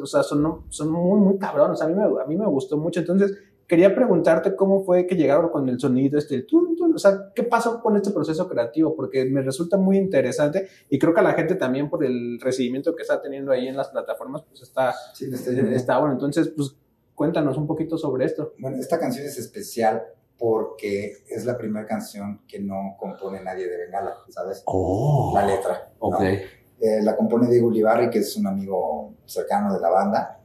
o 0.00 0.06
sea, 0.06 0.22
son, 0.22 0.62
son 0.70 0.90
muy, 0.90 1.20
muy 1.20 1.38
cabrones. 1.38 1.80
A 1.82 1.88
mí, 1.88 1.94
me, 1.94 2.04
a 2.04 2.24
mí 2.26 2.36
me 2.36 2.46
gustó 2.46 2.76
mucho. 2.78 3.00
Entonces, 3.00 3.36
quería 3.66 3.94
preguntarte 3.94 4.54
cómo 4.54 4.84
fue 4.84 5.06
que 5.06 5.16
llegaron 5.16 5.50
con 5.50 5.68
el 5.68 5.78
sonido, 5.80 6.18
este, 6.18 6.42
tun, 6.42 6.76
tun, 6.76 6.94
o 6.94 6.98
sea, 6.98 7.32
¿qué 7.34 7.42
pasó 7.42 7.80
con 7.80 7.96
este 7.96 8.10
proceso 8.10 8.48
creativo? 8.48 8.94
Porque 8.94 9.24
me 9.24 9.42
resulta 9.42 9.76
muy 9.76 9.96
interesante 9.98 10.68
y 10.88 10.98
creo 10.98 11.12
que 11.12 11.20
a 11.20 11.24
la 11.24 11.32
gente 11.32 11.54
también 11.56 11.90
por 11.90 12.04
el 12.04 12.38
recibimiento 12.40 12.94
que 12.94 13.02
está 13.02 13.20
teniendo 13.20 13.50
ahí 13.52 13.66
en 13.68 13.76
las 13.76 13.88
plataformas, 13.88 14.42
pues 14.48 14.62
está, 14.62 14.94
Sí, 15.14 15.26
estoy- 15.32 15.58
está 15.74 15.98
bueno. 15.98 16.14
Entonces, 16.14 16.48
pues, 16.56 16.76
cuéntanos 17.14 17.56
un 17.56 17.66
poquito 17.66 17.96
sobre 17.98 18.24
esto. 18.26 18.52
Bueno, 18.58 18.76
esta 18.78 18.98
canción 18.98 19.26
es 19.26 19.38
especial 19.38 20.02
porque 20.38 21.14
es 21.28 21.46
la 21.46 21.56
primera 21.56 21.86
canción 21.86 22.42
que 22.46 22.60
no 22.60 22.94
compone 22.98 23.42
nadie 23.42 23.66
de 23.68 23.78
Bengala, 23.78 24.16
¿sabes? 24.28 24.62
Oh, 24.66 25.32
La 25.34 25.46
letra. 25.46 25.90
¿no? 26.00 26.08
ok. 26.08 26.20
Eh, 26.22 27.00
la 27.02 27.16
compone 27.16 27.48
Diego 27.48 27.68
Ulibarri, 27.68 28.10
que 28.10 28.18
es 28.18 28.36
un 28.36 28.46
amigo 28.46 29.14
cercano 29.24 29.72
de 29.74 29.80
la 29.80 29.88
banda. 29.88 30.40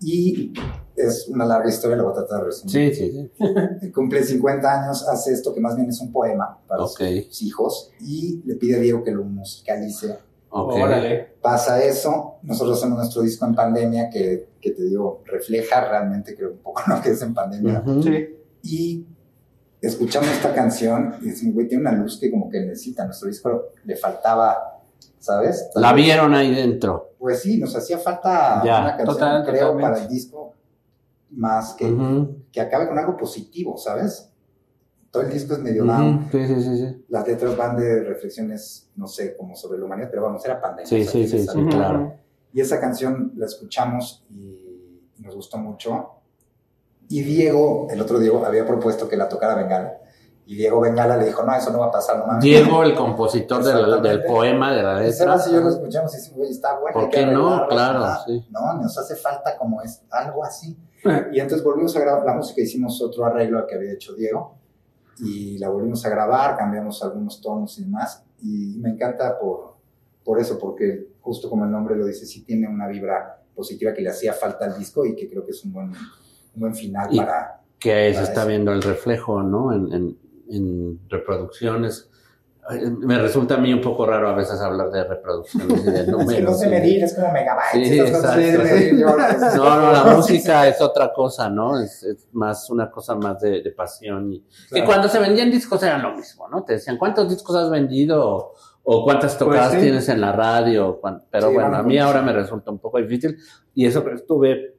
Y 0.00 0.52
es 0.96 1.28
una 1.28 1.44
larga 1.44 1.68
historia, 1.68 1.96
la 1.96 2.02
voy 2.04 2.12
a 2.12 2.16
tratar 2.16 2.40
de 2.40 2.44
resumir. 2.46 2.94
Sí, 2.94 3.10
sí, 3.10 3.30
sí. 3.80 3.90
Cumple 3.92 4.22
50 4.22 4.82
años, 4.84 5.08
hace 5.08 5.32
esto 5.32 5.52
que 5.54 5.60
más 5.60 5.76
bien 5.76 5.88
es 5.88 6.00
un 6.00 6.12
poema 6.12 6.58
para 6.66 6.84
Ok. 6.84 7.00
sus 7.28 7.42
hijos 7.42 7.90
y 8.00 8.42
le 8.44 8.54
pide 8.54 8.76
a 8.76 8.80
Diego 8.80 9.02
que 9.02 9.10
lo 9.12 9.24
musicalice. 9.24 10.18
Ok. 10.50 10.72
Órale. 10.74 11.34
Pasa 11.42 11.82
eso, 11.82 12.36
nosotros 12.42 12.78
hacemos 12.78 12.98
nuestro 12.98 13.22
disco 13.22 13.44
en 13.44 13.54
pandemia 13.56 14.08
que, 14.08 14.48
que 14.60 14.70
te 14.70 14.84
digo, 14.84 15.22
refleja 15.26 15.80
realmente 15.88 16.34
creo 16.36 16.52
un 16.52 16.58
poco 16.58 16.82
lo 16.88 17.00
que 17.02 17.10
es 17.10 17.22
en 17.22 17.34
pandemia. 17.34 17.82
Ujú. 17.84 18.02
Sí. 18.02 18.28
Y 18.62 19.06
escuchamos 19.82 20.28
esta 20.30 20.54
canción 20.54 21.16
y 21.20 21.26
decimos, 21.30 21.54
güey, 21.56 21.68
tiene 21.68 21.82
una 21.82 21.92
luz 21.92 22.18
que 22.20 22.30
como 22.30 22.48
que 22.48 22.60
necesita. 22.60 23.04
Nuestro 23.04 23.28
disco 23.28 23.64
le 23.84 23.96
faltaba, 23.96 24.80
¿sabes? 25.18 25.68
La 25.74 25.92
vieron 25.92 26.34
ahí 26.34 26.54
dentro. 26.54 27.10
Pues 27.18 27.40
sí, 27.40 27.58
nos 27.58 27.74
hacía 27.74 27.98
falta 27.98 28.62
Ya, 28.64 28.80
una 28.80 28.96
canción, 28.96 29.06
total, 29.16 29.44
creo, 29.44 29.60
totalmente. 29.72 29.82
para 29.90 30.02
el 30.02 30.08
disco 30.08 30.53
más 31.36 31.74
que, 31.74 31.90
Ujú, 31.90 32.44
que 32.52 32.60
acabe 32.60 32.88
con 32.88 32.98
algo 32.98 33.16
positivo, 33.16 33.76
¿sabes? 33.76 34.30
Todo 35.10 35.22
el 35.22 35.30
disco 35.32 35.54
es 35.54 35.60
medio 35.60 35.84
ujú. 35.84 35.92
down. 35.92 36.28
Sí, 36.32 36.46
sí, 36.46 36.62
sí, 36.62 36.76
sí. 36.78 37.04
Las 37.08 37.26
letras 37.26 37.56
van 37.56 37.76
de 37.76 38.02
reflexiones, 38.02 38.90
no 38.96 39.06
sé, 39.06 39.36
como 39.36 39.54
sobre 39.54 39.78
la 39.78 39.84
humanidad, 39.84 40.08
pero 40.10 40.22
vamos, 40.22 40.44
era 40.44 40.60
pandemia. 40.60 40.86
Sí, 40.86 41.04
sí, 41.04 41.26
sí, 41.28 41.46
sí, 41.46 41.64
claro. 41.66 42.14
Y 42.52 42.60
esa 42.60 42.80
canción 42.80 43.32
la 43.36 43.46
escuchamos 43.46 44.24
y 44.30 45.00
nos 45.18 45.34
gustó 45.34 45.58
mucho. 45.58 46.10
Y 47.08 47.22
Diego, 47.22 47.86
el 47.90 48.00
otro 48.00 48.18
Diego, 48.18 48.44
había 48.44 48.66
propuesto 48.66 49.08
que 49.08 49.16
la 49.16 49.28
tocara 49.28 49.54
Bengala. 49.54 49.98
Y 50.46 50.56
Diego 50.56 50.80
Bengala 50.80 51.16
le 51.16 51.26
dijo, 51.26 51.42
no, 51.42 51.54
eso 51.54 51.70
no 51.70 51.78
va 51.78 51.86
a 51.86 51.90
pasar, 51.90 52.18
no 52.18 52.26
mames. 52.26 52.44
Diego, 52.44 52.82
el 52.82 52.94
compositor 52.94 53.62
del, 53.62 54.02
del 54.02 54.24
poema, 54.24 54.72
de 54.74 54.82
la 54.82 54.94
letra. 54.94 55.12
Sebas 55.12 55.48
y 55.48 55.52
yo 55.52 55.60
lo 55.60 55.68
escuchamos 55.70 56.12
y 56.12 56.16
decimos, 56.16 56.38
güey, 56.38 56.50
está 56.50 56.78
bueno. 56.78 57.00
¿Por 57.00 57.10
qué 57.10 57.24
no? 57.26 57.66
Claro, 57.68 58.04
sí. 58.26 58.46
No, 58.50 58.74
nos 58.74 58.98
hace 58.98 59.16
falta 59.16 59.56
como 59.56 59.80
es 59.80 60.02
algo 60.10 60.44
así. 60.44 60.76
Y 61.32 61.40
entonces 61.40 61.62
volvimos 61.64 61.94
a 61.96 62.00
grabar 62.00 62.24
la 62.24 62.34
música, 62.34 62.62
hicimos 62.62 63.00
otro 63.02 63.24
arreglo 63.26 63.58
al 63.58 63.66
que 63.66 63.74
había 63.74 63.92
hecho 63.92 64.14
Diego 64.14 64.56
y 65.20 65.58
la 65.58 65.68
volvimos 65.68 66.04
a 66.06 66.08
grabar, 66.08 66.56
cambiamos 66.56 67.02
algunos 67.02 67.40
tonos 67.40 67.78
y 67.78 67.84
demás. 67.84 68.24
Y 68.42 68.78
me 68.80 68.90
encanta 68.90 69.38
por, 69.38 69.74
por 70.24 70.40
eso, 70.40 70.58
porque 70.58 71.08
justo 71.20 71.48
como 71.50 71.64
el 71.64 71.70
nombre 71.70 71.96
lo 71.96 72.06
dice, 72.06 72.26
sí 72.26 72.42
tiene 72.42 72.66
una 72.68 72.88
vibra 72.88 73.42
positiva 73.54 73.92
que 73.92 74.02
le 74.02 74.10
hacía 74.10 74.32
falta 74.32 74.64
al 74.64 74.78
disco 74.78 75.04
y 75.06 75.14
que 75.14 75.28
creo 75.28 75.44
que 75.44 75.52
es 75.52 75.64
un 75.64 75.72
buen, 75.72 75.88
un 75.90 76.60
buen 76.60 76.74
final 76.74 77.08
Y- 77.12 77.18
para... 77.18 77.60
que 77.78 78.12
se 78.14 78.22
está 78.22 78.40
eso. 78.40 78.48
viendo 78.48 78.72
el 78.72 78.82
reflejo, 78.82 79.42
¿no? 79.42 79.72
En, 79.72 79.92
en- 79.92 80.18
en 80.50 81.00
reproducciones. 81.08 82.10
Me 83.00 83.18
resulta 83.18 83.56
a 83.56 83.58
mí 83.58 83.72
un 83.74 83.82
poco 83.82 84.06
raro 84.06 84.28
a 84.28 84.34
veces 84.34 84.58
hablar 84.60 84.90
de 84.90 85.04
reproducciones 85.04 85.80
y 85.86 85.90
de 85.90 85.98
Es 86.00 86.04
que 86.06 86.10
no 86.10 86.18
números. 86.18 86.58
sé 86.60 86.68
medir, 86.68 87.04
es 87.04 87.14
como 87.14 87.30
megabytes. 87.30 87.88
Sí, 87.88 88.00
exacto. 88.00 88.40
yo- 88.40 89.16
No, 89.56 89.80
no, 89.80 89.92
la 89.92 90.04
música 90.16 90.66
es 90.66 90.80
otra 90.80 91.12
cosa, 91.12 91.50
¿no? 91.50 91.78
Es, 91.78 92.02
es 92.04 92.26
más 92.32 92.70
una 92.70 92.90
cosa 92.90 93.14
más 93.16 93.40
de, 93.40 93.62
de 93.62 93.70
pasión. 93.72 94.32
Y, 94.32 94.40
que 94.40 94.46
Claro. 94.70 94.86
cuando 94.86 95.08
se 95.08 95.18
vendían 95.18 95.50
discos 95.50 95.82
era 95.82 95.98
lo 95.98 96.16
mismo, 96.16 96.48
¿no? 96.48 96.64
Te 96.64 96.74
decían, 96.74 96.96
¿cuántos 96.96 97.28
discos 97.28 97.54
has 97.56 97.68
vendido? 97.70 98.54
O, 98.86 99.04
cuántas 99.04 99.36
tocadas 99.38 99.68
Pues 99.68 99.80
sí. 99.80 99.84
tienes 99.86 100.08
en 100.08 100.20
la 100.22 100.32
radio. 100.32 101.00
Pero 101.30 101.48
Sí, 101.48 101.54
bueno, 101.54 101.76
a 101.76 101.82
mí 101.82 101.94
mucho. 101.94 102.04
ahora 102.06 102.22
me 102.22 102.32
resulta 102.32 102.70
un 102.70 102.78
poco 102.78 102.98
difícil. 102.98 103.36
Y 103.74 103.86
eso 103.86 104.02
que 104.04 104.12
estuve 104.14 104.76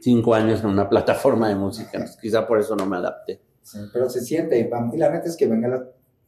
cinco 0.00 0.34
años 0.34 0.60
en 0.60 0.66
una 0.66 0.88
plataforma 0.88 1.48
de 1.48 1.54
música. 1.56 1.90
entonces 1.94 2.16
quizá 2.20 2.46
por 2.46 2.58
eso 2.58 2.74
no 2.76 2.86
me 2.86 2.96
adapté. 2.96 3.42
Sí, 3.62 3.78
pero 3.92 4.08
se 4.08 4.20
siente. 4.20 4.58
Y 4.60 4.96
la 4.96 5.10
neta 5.10 5.26
es 5.28 5.36
que 5.36 5.46
Bengala, 5.46 5.82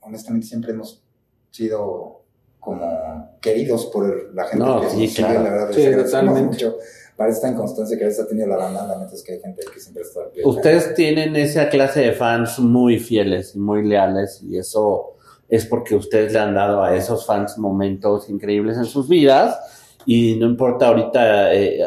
honestamente, 0.08 0.46
siempre 0.46 0.72
hemos 0.72 1.02
sido 1.50 2.22
como 2.58 3.38
queridos 3.40 3.86
por 3.86 4.34
la 4.34 4.44
gente 4.46 4.64
No, 4.64 4.80
que 4.80 4.90
sí, 4.90 5.02
nos 5.02 5.10
sigue, 5.12 5.28
claro. 5.28 5.42
la 5.44 5.50
verdad. 5.50 5.68
Sí, 5.72 5.86
agradecemos 5.86 6.10
totalmente. 6.10 6.64
mucho. 6.64 6.76
Para 7.16 7.30
esta 7.30 7.48
inconstancia 7.48 7.98
que 7.98 8.04
a 8.04 8.06
veces 8.06 8.24
ha 8.24 8.28
tenido 8.28 8.46
la 8.46 8.56
banda, 8.56 8.86
la 8.86 8.98
neta 8.98 9.14
es 9.14 9.22
que 9.24 9.32
hay 9.32 9.40
gente 9.40 9.62
que 9.72 9.80
siempre 9.80 10.02
está 10.02 10.20
al 10.20 10.30
pie. 10.30 10.44
Ustedes 10.44 10.94
tienen 10.94 11.34
esa 11.36 11.68
clase 11.68 12.00
de 12.00 12.12
fans 12.12 12.58
muy 12.60 12.98
fieles 12.98 13.56
y 13.56 13.58
muy 13.58 13.84
leales 13.84 14.40
y 14.42 14.56
eso 14.56 15.16
es 15.48 15.66
porque 15.66 15.96
ustedes 15.96 16.32
le 16.32 16.38
han 16.38 16.54
dado 16.54 16.82
a 16.82 16.94
esos 16.94 17.26
fans 17.26 17.58
momentos 17.58 18.28
increíbles 18.28 18.76
en 18.76 18.84
sus 18.84 19.08
vidas 19.08 19.58
y 20.06 20.36
no 20.36 20.46
importa 20.46 20.88
ahorita, 20.88 21.52
eh, 21.54 21.80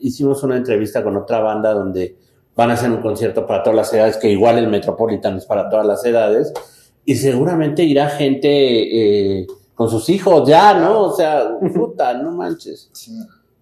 hicimos 0.00 0.42
una 0.44 0.56
entrevista 0.56 1.02
con 1.02 1.16
otra 1.16 1.40
banda 1.40 1.72
donde 1.72 2.16
van 2.54 2.70
a 2.70 2.74
hacer 2.74 2.90
un 2.90 3.02
concierto 3.02 3.46
para 3.46 3.62
todas 3.62 3.76
las 3.76 3.92
edades, 3.92 4.16
que 4.16 4.30
igual 4.30 4.58
el 4.58 4.68
Metropolitan 4.68 5.36
es 5.36 5.46
para 5.46 5.68
todas 5.68 5.84
las 5.84 6.04
edades 6.04 6.52
y 7.06 7.14
seguramente 7.14 7.84
irá 7.84 8.08
gente 8.08 8.48
eh, 9.40 9.46
con 9.74 9.88
sus 9.88 10.08
hijos 10.10 10.46
ya, 10.46 10.74
¿no? 10.74 11.02
O 11.04 11.12
sea, 11.12 11.56
puta, 11.74 12.14
no 12.14 12.32
manches. 12.32 12.90
Sí, 12.92 13.12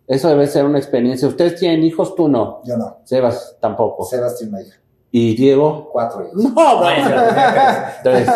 Eso 0.07 0.29
debe 0.31 0.47
ser 0.47 0.65
una 0.65 0.79
experiencia. 0.79 1.29
¿Ustedes 1.29 1.57
tienen 1.57 1.85
hijos? 1.85 2.15
Tú 2.15 2.27
no. 2.27 2.63
yo 2.65 2.77
no. 2.79 2.99
Sebas 3.05 3.57
tampoco. 3.61 4.05
Sebastián 4.05 4.51
me 4.51 4.65
dijo. 4.65 4.77
¿Y 5.11 5.37
Diego? 5.37 5.91
Cuatro 5.93 6.27
hijos. 6.27 6.43
No, 6.43 6.79
bueno. 6.79 7.11
Entonces, 7.99 8.35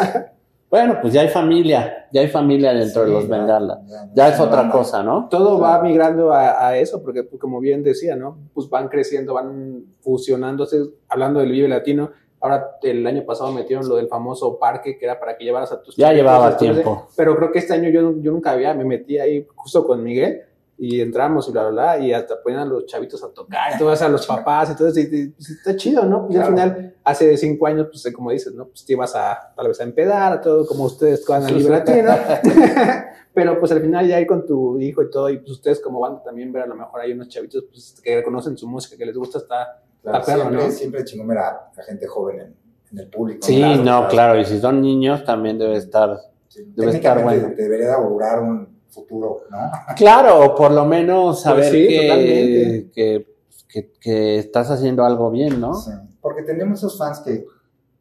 bueno, 0.70 0.98
pues 1.00 1.14
ya 1.14 1.22
hay 1.22 1.28
familia, 1.28 2.06
ya 2.12 2.20
hay 2.20 2.28
familia 2.28 2.74
dentro 2.74 3.02
de 3.02 3.08
los 3.08 3.26
Bengala. 3.26 3.80
ya, 3.88 4.10
Ya 4.14 4.28
es 4.28 4.38
otra 4.38 4.70
cosa, 4.70 5.02
¿no? 5.02 5.26
todo 5.30 5.58
va 5.58 5.80
migrando 5.82 6.32
a, 6.32 6.68
a 6.68 6.76
eso, 6.76 7.02
porque 7.02 7.22
pues, 7.24 7.40
como 7.40 7.58
bien 7.60 7.82
decía, 7.82 8.14
¿no? 8.14 8.36
Pues 8.52 8.68
van 8.68 8.88
creciendo, 8.88 9.32
van 9.34 9.86
fusionándose, 10.02 10.82
hablando 11.08 11.40
del 11.40 11.50
Vive 11.52 11.68
Latino, 11.68 12.10
Ahora 12.40 12.78
el 12.82 13.06
año 13.06 13.24
pasado 13.26 13.50
metieron 13.52 13.88
lo 13.88 13.96
del 13.96 14.08
famoso 14.08 14.58
parque 14.58 14.96
que 14.96 15.04
era 15.04 15.18
para 15.18 15.36
que 15.36 15.44
llevaras 15.44 15.72
a 15.72 15.82
tus 15.82 15.96
Ya 15.96 16.12
llevaba 16.12 16.56
tiempo. 16.56 17.08
Pero 17.16 17.36
creo 17.36 17.50
que 17.50 17.58
este 17.58 17.72
año 17.74 17.88
yo, 17.90 18.14
yo 18.20 18.30
nunca 18.32 18.52
había, 18.52 18.74
me 18.74 18.84
metí 18.84 19.18
ahí 19.18 19.46
justo 19.56 19.84
con 19.84 20.02
Miguel 20.04 20.42
y 20.80 21.00
entramos 21.00 21.48
y 21.48 21.50
bla, 21.52 21.62
bla, 21.68 21.94
bla, 21.96 21.98
y 21.98 22.12
hasta 22.12 22.40
ponían 22.40 22.62
a 22.62 22.64
los 22.64 22.86
chavitos 22.86 23.24
a 23.24 23.30
tocar, 23.30 23.72
y 23.74 23.78
todo 23.78 23.92
eso, 23.92 24.04
a 24.04 24.08
los 24.08 24.24
papás, 24.24 24.70
entonces 24.70 25.10
y- 25.12 25.16
y- 25.16 25.28
pues, 25.30 25.50
está 25.50 25.74
chido, 25.74 26.04
¿no? 26.04 26.28
Pues 26.28 26.36
Claro. 26.38 26.46
al 26.46 26.52
final, 26.54 26.94
hace 27.02 27.36
cinco 27.36 27.66
años, 27.66 27.88
pues 27.90 28.14
como 28.14 28.30
dices, 28.30 28.54
¿no? 28.54 28.66
Pues 28.66 28.84
te 28.84 28.92
ibas 28.92 29.16
a, 29.16 29.52
tal 29.56 29.66
vez 29.66 29.80
a 29.80 29.82
empedar, 29.82 30.32
a 30.34 30.40
todo 30.40 30.64
como 30.64 30.84
ustedes 30.84 31.26
van 31.26 31.44
a 31.46 31.50
libre 31.50 31.82
¿no? 32.04 32.12
Pero 33.34 33.58
pues 33.58 33.72
al 33.72 33.80
final 33.80 34.06
ya 34.06 34.20
ir 34.20 34.26
con 34.28 34.46
tu 34.46 34.78
hijo 34.80 35.02
y 35.02 35.10
todo, 35.10 35.28
y 35.30 35.38
pues 35.38 35.50
ustedes 35.50 35.80
como 35.80 35.98
banda 35.98 36.22
también 36.22 36.52
ver 36.52 36.62
a 36.62 36.66
lo 36.66 36.76
mejor 36.76 37.00
hay 37.00 37.10
unos 37.12 37.28
chavitos 37.28 37.64
pues, 37.68 38.00
que 38.00 38.14
reconocen 38.14 38.56
su 38.56 38.68
música, 38.68 38.96
que 38.96 39.04
les 39.06 39.16
gusta, 39.16 39.38
está... 39.38 39.82
Claro, 40.10 40.24
perro, 40.24 40.40
siempre, 40.42 40.64
¿no? 40.64 40.70
siempre 40.70 41.04
chingón 41.04 41.28
ver 41.28 41.38
a 41.38 41.70
la 41.76 41.82
gente 41.84 42.06
joven 42.06 42.40
en, 42.40 42.56
en 42.92 42.98
el 42.98 43.08
público. 43.08 43.46
Sí, 43.46 43.56
Claro, 43.58 43.82
no, 43.84 44.08
claro, 44.08 44.40
y 44.40 44.44
si 44.44 44.58
son 44.60 44.80
niños 44.80 45.24
también 45.24 45.58
debe 45.58 45.76
estar. 45.76 46.18
Sí, 46.48 46.64
Debe 46.74 46.92
estar 46.92 47.22
bueno. 47.22 47.48
debería 47.56 47.88
de 47.88 47.92
augurar 47.94 48.40
un 48.40 48.68
futuro, 48.88 49.42
¿no? 49.50 49.70
Claro, 49.96 50.54
por 50.54 50.70
lo 50.72 50.84
menos 50.84 51.42
saber 51.42 51.68
Pues 51.68 51.72
sí, 51.72 51.88
que, 51.88 52.90
que, 52.94 53.26
que, 53.68 53.92
que 54.00 54.38
estás 54.38 54.70
haciendo 54.70 55.04
algo 55.04 55.30
bien, 55.30 55.60
¿no? 55.60 55.74
Sí. 55.74 55.90
Porque 56.20 56.42
tenemos 56.42 56.78
esos 56.80 56.96
fans 56.98 57.20
que, 57.20 57.44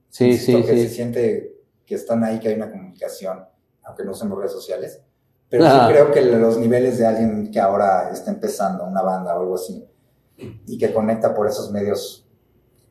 Sí, 0.10 0.26
insisto, 0.32 0.60
sí, 0.60 0.64
que 0.64 0.78
se 0.78 0.90
siente 0.90 1.54
que 1.86 1.96
están 1.96 2.24
ahí, 2.24 2.40
que 2.40 2.48
hay 2.50 2.56
una 2.56 2.72
comunicación, 2.72 3.46
aunque 3.84 4.04
no 4.04 4.14
son 4.14 4.36
redes 4.36 4.52
sociales. 4.54 5.02
Pero 5.50 5.66
Ah. 5.66 5.86
sí 5.88 5.94
creo 5.94 6.12
que 6.12 6.22
los 6.24 6.58
niveles 6.58 6.98
de 6.98 7.06
alguien 7.06 7.52
que 7.52 7.60
ahora 7.60 8.10
está 8.12 8.32
empezando 8.32 8.86
una 8.86 9.02
banda 9.02 9.36
o 9.38 9.42
algo 9.42 9.56
así 9.56 9.86
y 10.38 10.78
que 10.78 10.94
conecta 10.94 11.34
por 11.34 11.48
esos 11.48 11.72
medios 11.72 12.26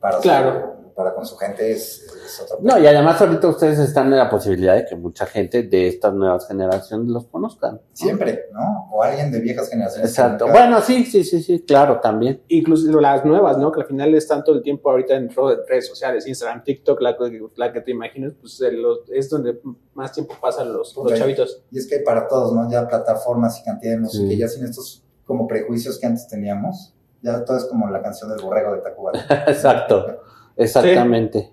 para, 0.01 0.17
su- 0.17 0.23
Claro. 0.23 0.75
para 0.97 1.15
con 1.15 1.25
su 1.27 1.37
gente 1.37 1.71
es, 1.73 2.05
es 2.25 2.41
otra 2.41 2.57
No, 2.61 2.79
y 2.79 2.87
además 2.87 3.21
ahorita 3.21 3.49
ustedes 3.49 3.79
están 3.79 4.07
en 4.13 4.19
la 4.19 4.29
posibilidad 4.31 4.75
de 4.75 4.85
que 4.87 4.97
mucha 4.97 5.27
gente 5.27 5.63
de 5.63 5.89
estas 5.89 6.13
nuevas 6.15 6.47
generaciones 6.49 7.09
los 7.09 7.27
conozcan. 7.27 7.75
¿no? 7.75 7.81
Siempre, 7.93 8.47
¿no? 8.53 8.89
O 8.93 9.03
alguien 9.03 9.31
de 9.31 9.41
viejas 9.41 9.69
generaciones. 9.69 10.09
Exacto. 10.11 10.47
nunca- 10.47 10.59
Bueno, 10.59 10.81
sí, 10.81 11.05
sí, 11.05 11.23
sí, 11.23 11.43
sí, 11.43 11.61
claro, 11.67 12.01
también. 12.01 12.43
Incluso 12.49 12.99
las 13.01 13.25
nuevas, 13.27 13.59
¿no? 13.59 13.71
Que 13.71 13.83
al 13.83 13.87
final 13.87 14.15
están 14.15 14.43
todo 14.43 14.57
el 14.57 14.63
tiempo 14.63 14.91
ahorita 14.91 15.15
en 15.17 15.29
redes 15.69 15.87
sociales, 15.87 16.27
Instagram, 16.27 16.65
TikTok, 16.65 17.01
la, 17.03 17.17
que- 17.17 17.43
la 17.57 17.73
que 17.73 17.81
te 17.83 17.91
imagines, 17.91 18.33
pues 18.41 18.61
es 19.13 19.29
donde 19.31 19.61
más 19.95 20.13
tiempo 20.13 20.35
pasan 20.41 20.73
los, 20.73 20.95
chavitos. 21.15 21.63
Y 21.71 21.79
es 21.79 21.87
que 21.87 21.97
hay 21.97 22.03
para 22.05 22.27
todos, 22.27 22.53
¿no? 22.55 22.71
Ya 22.71 22.89
plataformas 22.89 23.61
y 23.61 23.65
cantidad 23.65 23.93
de 23.93 23.99
música, 24.01 24.29
Sí. 24.29 24.37
ya 24.39 24.49
sin 24.49 24.65
estos 24.65 25.03
como 25.27 25.47
prejuicios 25.47 25.99
que 25.99 26.07
antes 26.07 26.27
teníamos, 26.29 26.95
ya 27.23 27.45
todo 27.45 27.57
es 27.57 27.65
como 27.65 27.89
la 27.91 28.03
canción 28.03 28.31
del 28.31 28.41
borrego 28.41 28.75
de 28.75 28.81
Tacubaya. 28.81 29.25
Exacto, 29.49 30.21
exactamente. 30.57 31.53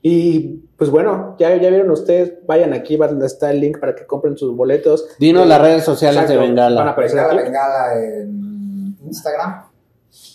Y 0.00 0.58
pues 0.76 0.90
bueno, 0.90 1.36
ya, 1.38 1.54
ya 1.56 1.70
vieron 1.70 1.90
ustedes, 1.90 2.34
vayan 2.46 2.72
aquí, 2.72 2.96
van 2.96 3.20
a 3.20 3.26
estar 3.26 3.50
el 3.50 3.60
link 3.60 3.78
para 3.80 3.94
que 3.94 4.06
compren 4.06 4.36
sus 4.36 4.54
boletos. 4.56 5.06
Dinos 5.18 5.44
Eh, 5.44 5.48
las 5.48 5.60
redes 5.60 5.84
sociales 5.84 6.22
exacto, 6.22 6.32
de 6.40 6.48
van 6.48 6.58
a 6.58 6.66
Bengala. 6.68 6.90
aparecer 6.90 7.18
Bengala, 7.18 7.40
aquí. 7.40 7.50
Bengala 7.50 8.02
en 8.02 8.98
Instagram 9.04 9.64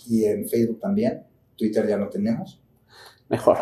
y 0.08 0.24
en 0.26 0.48
Facebook 0.48 0.80
también. 0.80 1.24
Twitter 1.56 1.86
ya 1.88 1.96
no 1.96 2.08
tenemos. 2.08 2.60
Mejor. 3.28 3.56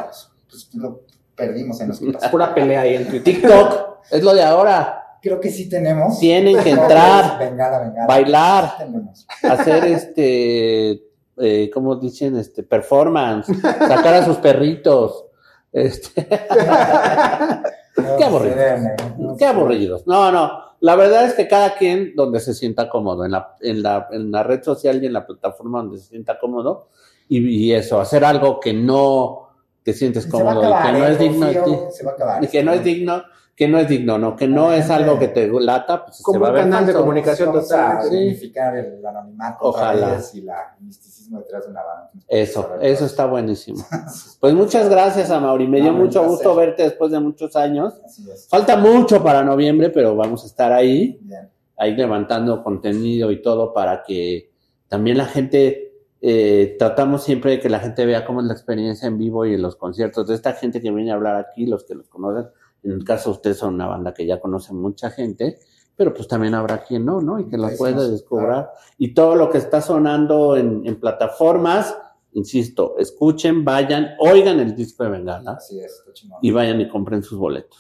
Pues 0.51 0.71
lo 0.75 1.03
perdimos 1.37 1.81
en 1.81 1.89
los 1.89 2.01
que 2.01 2.13
pura 2.31 2.53
pelea 2.53 2.81
ahí 2.81 2.97
en 2.97 3.07
Twitter. 3.09 3.35
TikTok 3.35 3.99
es 4.11 4.23
lo 4.25 4.35
de 4.35 4.43
ahora. 4.43 5.02
Creo 5.23 5.41
que 5.41 5.51
sí 5.51 5.69
tenemos. 5.69 6.19
Tienen 6.19 6.63
que 6.63 6.71
entrar, 6.79 7.39
pues, 7.39 8.07
bailar, 8.07 8.75
Sí 9.15 9.47
hacer 9.47 9.85
este, 9.85 11.03
eh, 11.39 11.71
¿cómo 11.73 11.97
dicen? 11.97 12.37
Este, 12.37 12.63
performance, 12.63 13.47
sacar 13.63 14.15
a 14.15 14.25
sus 14.25 14.39
perritos. 14.39 15.27
Este, 15.73 16.27
No, 17.97 18.17
Qué 18.17 18.25
aburrido. 18.25 18.57
sí, 18.57 19.05
no, 19.19 19.37
Qué 19.37 19.45
aburridos. 19.45 20.07
No, 20.07 20.33
no. 20.33 20.51
La 20.81 20.97
verdad 20.97 21.27
es 21.27 21.35
que 21.35 21.47
cada 21.47 21.75
quien 21.75 22.15
donde 22.17 22.41
se 22.41 22.55
sienta 22.55 22.89
cómodo, 22.89 23.25
en 23.25 23.33
la, 23.33 23.55
en 23.61 23.83
la, 23.83 24.09
en 24.11 24.33
la 24.33 24.43
red 24.43 24.63
social 24.63 25.03
y 25.03 25.07
en 25.07 25.13
la 25.13 25.27
plataforma 25.27 25.81
donde 25.83 25.99
se 25.99 26.09
sienta 26.09 26.39
cómodo, 26.39 26.89
y, 27.29 27.47
y 27.47 27.73
eso, 27.73 28.01
hacer 28.01 28.25
algo 28.25 28.59
que 28.59 28.73
no 28.73 29.51
te 29.83 29.93
sientes 29.93 30.27
cómodo 30.27 30.63
y 30.63 30.83
que 30.83 30.93
no 30.93 31.07
¿eh? 31.07 31.13
es 31.13 31.19
digno 31.19 31.47
de 31.47 31.55
ti. 31.55 31.71
A 32.07 32.11
acabar. 32.11 32.45
Y 32.45 32.49
que 32.49 32.65
no 32.65 32.73
es 32.73 32.83
digno, 32.83 33.23
que 33.55 33.69
no 33.69 33.79
es 33.79 33.89
digno, 33.89 34.19
no, 34.19 34.35
que 34.35 34.49
no 34.49 34.73
es 34.73 34.89
algo 34.89 35.19
que 35.19 35.29
te 35.29 35.47
lata, 35.49 36.07
pues 36.07 36.23
Como 36.23 36.39
se 36.39 36.43
va 36.43 36.49
a 36.49 36.53
ver 36.53 36.63
canal 36.63 36.87
de 36.87 36.95
comunicación 36.95 37.53
total. 37.53 38.03
Sí. 38.09 38.17
dignificar 38.17 38.77
el 38.77 39.05
anonimato 39.05 39.59
Ojalá. 39.67 40.19
y 40.33 40.41
la 40.41 40.75
el 40.79 40.87
misticismo 40.87 41.39
detrás 41.39 41.65
de 41.65 41.71
una 41.71 41.83
banda. 41.83 42.11
Eso, 42.29 42.77
eso 42.81 43.05
está 43.05 43.27
buenísimo. 43.27 43.85
Pues 44.41 44.55
muchas 44.55 44.89
gracias 44.89 45.31
a 45.31 45.39
Mauri, 45.39 45.69
me 45.69 45.81
dio 45.81 45.93
No, 45.93 45.99
mucho 45.99 46.25
gusto 46.25 46.57
verte 46.57 46.83
después 46.83 47.13
de 47.13 47.21
muchos 47.21 47.55
años. 47.55 47.95
Así 48.05 48.29
es. 48.29 48.49
Falta 48.49 48.77
mucho 48.77 49.23
para 49.23 49.45
noviembre, 49.45 49.91
pero 49.91 50.17
vamos 50.17 50.43
a 50.43 50.47
estar 50.47 50.73
ahí. 50.73 51.19
Bien. 51.23 51.49
ahí 51.77 51.95
levantando 51.95 52.63
contenido 52.65 53.31
y 53.31 53.41
todo 53.41 53.73
para 53.73 54.03
que 54.03 54.51
también 54.89 55.17
la 55.17 55.27
gente, 55.27 55.95
eh, 56.21 56.77
tratamos 56.79 57.23
siempre 57.23 57.53
de 57.53 57.61
que 57.61 57.69
la 57.69 57.79
gente 57.79 58.05
vea 58.05 58.25
cómo 58.25 58.41
es 58.41 58.47
la 58.47 58.53
experiencia 58.53 59.07
en 59.07 59.17
vivo 59.17 59.47
y 59.47 59.55
en 59.55 59.63
los 59.63 59.77
conciertos 59.77 60.27
de 60.27 60.35
esta 60.35 60.55
gente 60.55 60.81
que 60.81 60.91
viene 60.91 61.13
a 61.13 61.15
hablar 61.15 61.37
aquí, 61.37 61.67
los 61.67 61.85
que 61.85 61.95
los 61.95 62.09
conocen. 62.09 62.51
En 62.83 62.93
el 62.93 63.05
caso 63.05 63.31
de 63.31 63.37
ustedes 63.37 63.59
son 63.59 63.75
una 63.75 63.87
banda 63.87 64.13
que 64.13 64.27
ya 64.27 64.41
conoce 64.41 64.73
mucha 64.73 65.11
gente, 65.11 65.59
pero 65.97 66.13
pues 66.13 66.27
también 66.27 66.55
habrá 66.55 66.83
quien 66.83 67.05
no, 67.05 67.21
¿no? 67.21 67.39
Y 67.39 67.49
que 67.49 67.57
puede 67.57 67.73
estamos, 67.73 68.11
descubrir. 68.11 68.49
claro. 68.49 68.69
Y 68.99 69.15
todo 69.15 69.37
lo 69.37 69.51
que 69.51 69.59
está 69.59 69.81
sonando 69.81 70.57
en, 70.57 70.83
en 70.87 70.99
plataformas, 70.99 71.97
insisto, 72.33 72.97
escuchen, 72.99 73.65
vayan, 73.65 74.17
oigan 74.19 74.59
el 74.59 74.75
disco 74.75 75.05
de 75.05 75.11
Bengala 75.11 75.53
Así 75.53 75.79
es, 75.79 76.03
y 76.41 76.51
vayan 76.51 76.81
y 76.81 76.89
compren 76.89 77.23
sus 77.23 77.39
boletos. 77.39 77.79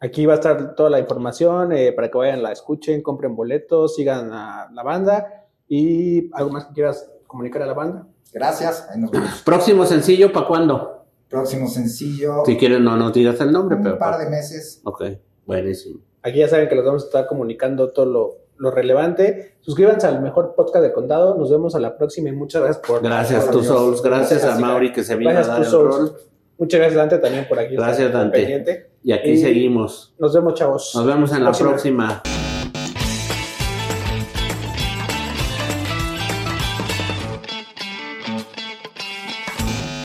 Aquí 0.00 0.26
va 0.26 0.34
a 0.34 0.36
estar 0.36 0.74
toda 0.74 0.90
la 0.90 0.98
información 0.98 1.72
eh, 1.72 1.92
para 1.92 2.10
que 2.10 2.18
vayan, 2.18 2.42
la 2.42 2.52
escuchen, 2.52 3.02
compren 3.02 3.34
boletos, 3.34 3.94
sigan 3.94 4.32
a 4.32 4.68
la 4.72 4.82
banda 4.82 5.46
y 5.68 6.30
algo 6.34 6.50
más 6.50 6.66
que 6.66 6.74
quieras 6.74 7.10
comunicar 7.26 7.62
a 7.62 7.66
la 7.66 7.72
banda. 7.72 8.06
Gracias. 8.32 8.86
Ahí 8.90 9.00
nos 9.00 9.10
vemos. 9.10 9.42
Próximo 9.44 9.86
sencillo, 9.86 10.32
¿para 10.32 10.46
cuándo? 10.46 10.93
Próximo 11.34 11.68
sencillo. 11.68 12.42
Si 12.46 12.56
quieren, 12.56 12.84
no 12.84 12.96
nos 12.96 13.12
digas 13.12 13.40
el 13.40 13.52
nombre, 13.52 13.76
un 13.76 13.82
pero. 13.82 13.98
par 13.98 14.18
de 14.18 14.28
meses. 14.30 14.80
Ok, 14.84 15.02
buenísimo. 15.46 16.00
Aquí 16.22 16.38
ya 16.38 16.48
saben 16.48 16.68
que 16.68 16.74
les 16.74 16.84
vamos 16.84 17.02
a 17.02 17.06
estar 17.06 17.26
comunicando 17.26 17.90
todo 17.92 18.06
lo, 18.06 18.30
lo 18.56 18.70
relevante. 18.70 19.56
Suscríbanse 19.60 20.06
al 20.06 20.22
mejor 20.22 20.54
podcast 20.56 20.82
del 20.82 20.92
condado. 20.92 21.36
Nos 21.36 21.50
vemos 21.50 21.74
a 21.74 21.80
la 21.80 21.96
próxima 21.98 22.28
y 22.30 22.32
muchas 22.32 22.62
gracias 22.62 22.86
por. 22.86 23.02
Gracias, 23.02 23.50
tu 23.50 23.62
Souls. 23.62 24.00
Gracias 24.02 24.42
a 24.42 24.46
Gracias, 24.46 24.60
Mauri 24.60 24.92
que 24.92 25.04
se 25.04 25.16
vino 25.16 25.30
Gracias, 25.30 25.48
a 25.48 25.52
dar 25.54 25.62
el 25.62 25.68
Souls. 25.68 25.96
rol. 25.96 26.16
Muchas 26.56 26.78
gracias, 26.80 26.96
Dante, 26.98 27.18
también 27.18 27.46
por 27.48 27.58
aquí. 27.58 27.74
Gracias, 27.76 28.12
Dante. 28.12 28.38
pendiente. 28.38 28.90
Y 29.02 29.12
aquí 29.12 29.30
Y- 29.30 29.38
seguimos. 29.38 30.14
Nos 30.18 30.32
vemos, 30.32 30.54
chavos. 30.54 30.92
Nos 30.94 31.04
vemos 31.04 31.32
en 31.32 31.40
la 31.44 31.50
Próxima. 31.52 31.70
próxima. 32.22 32.43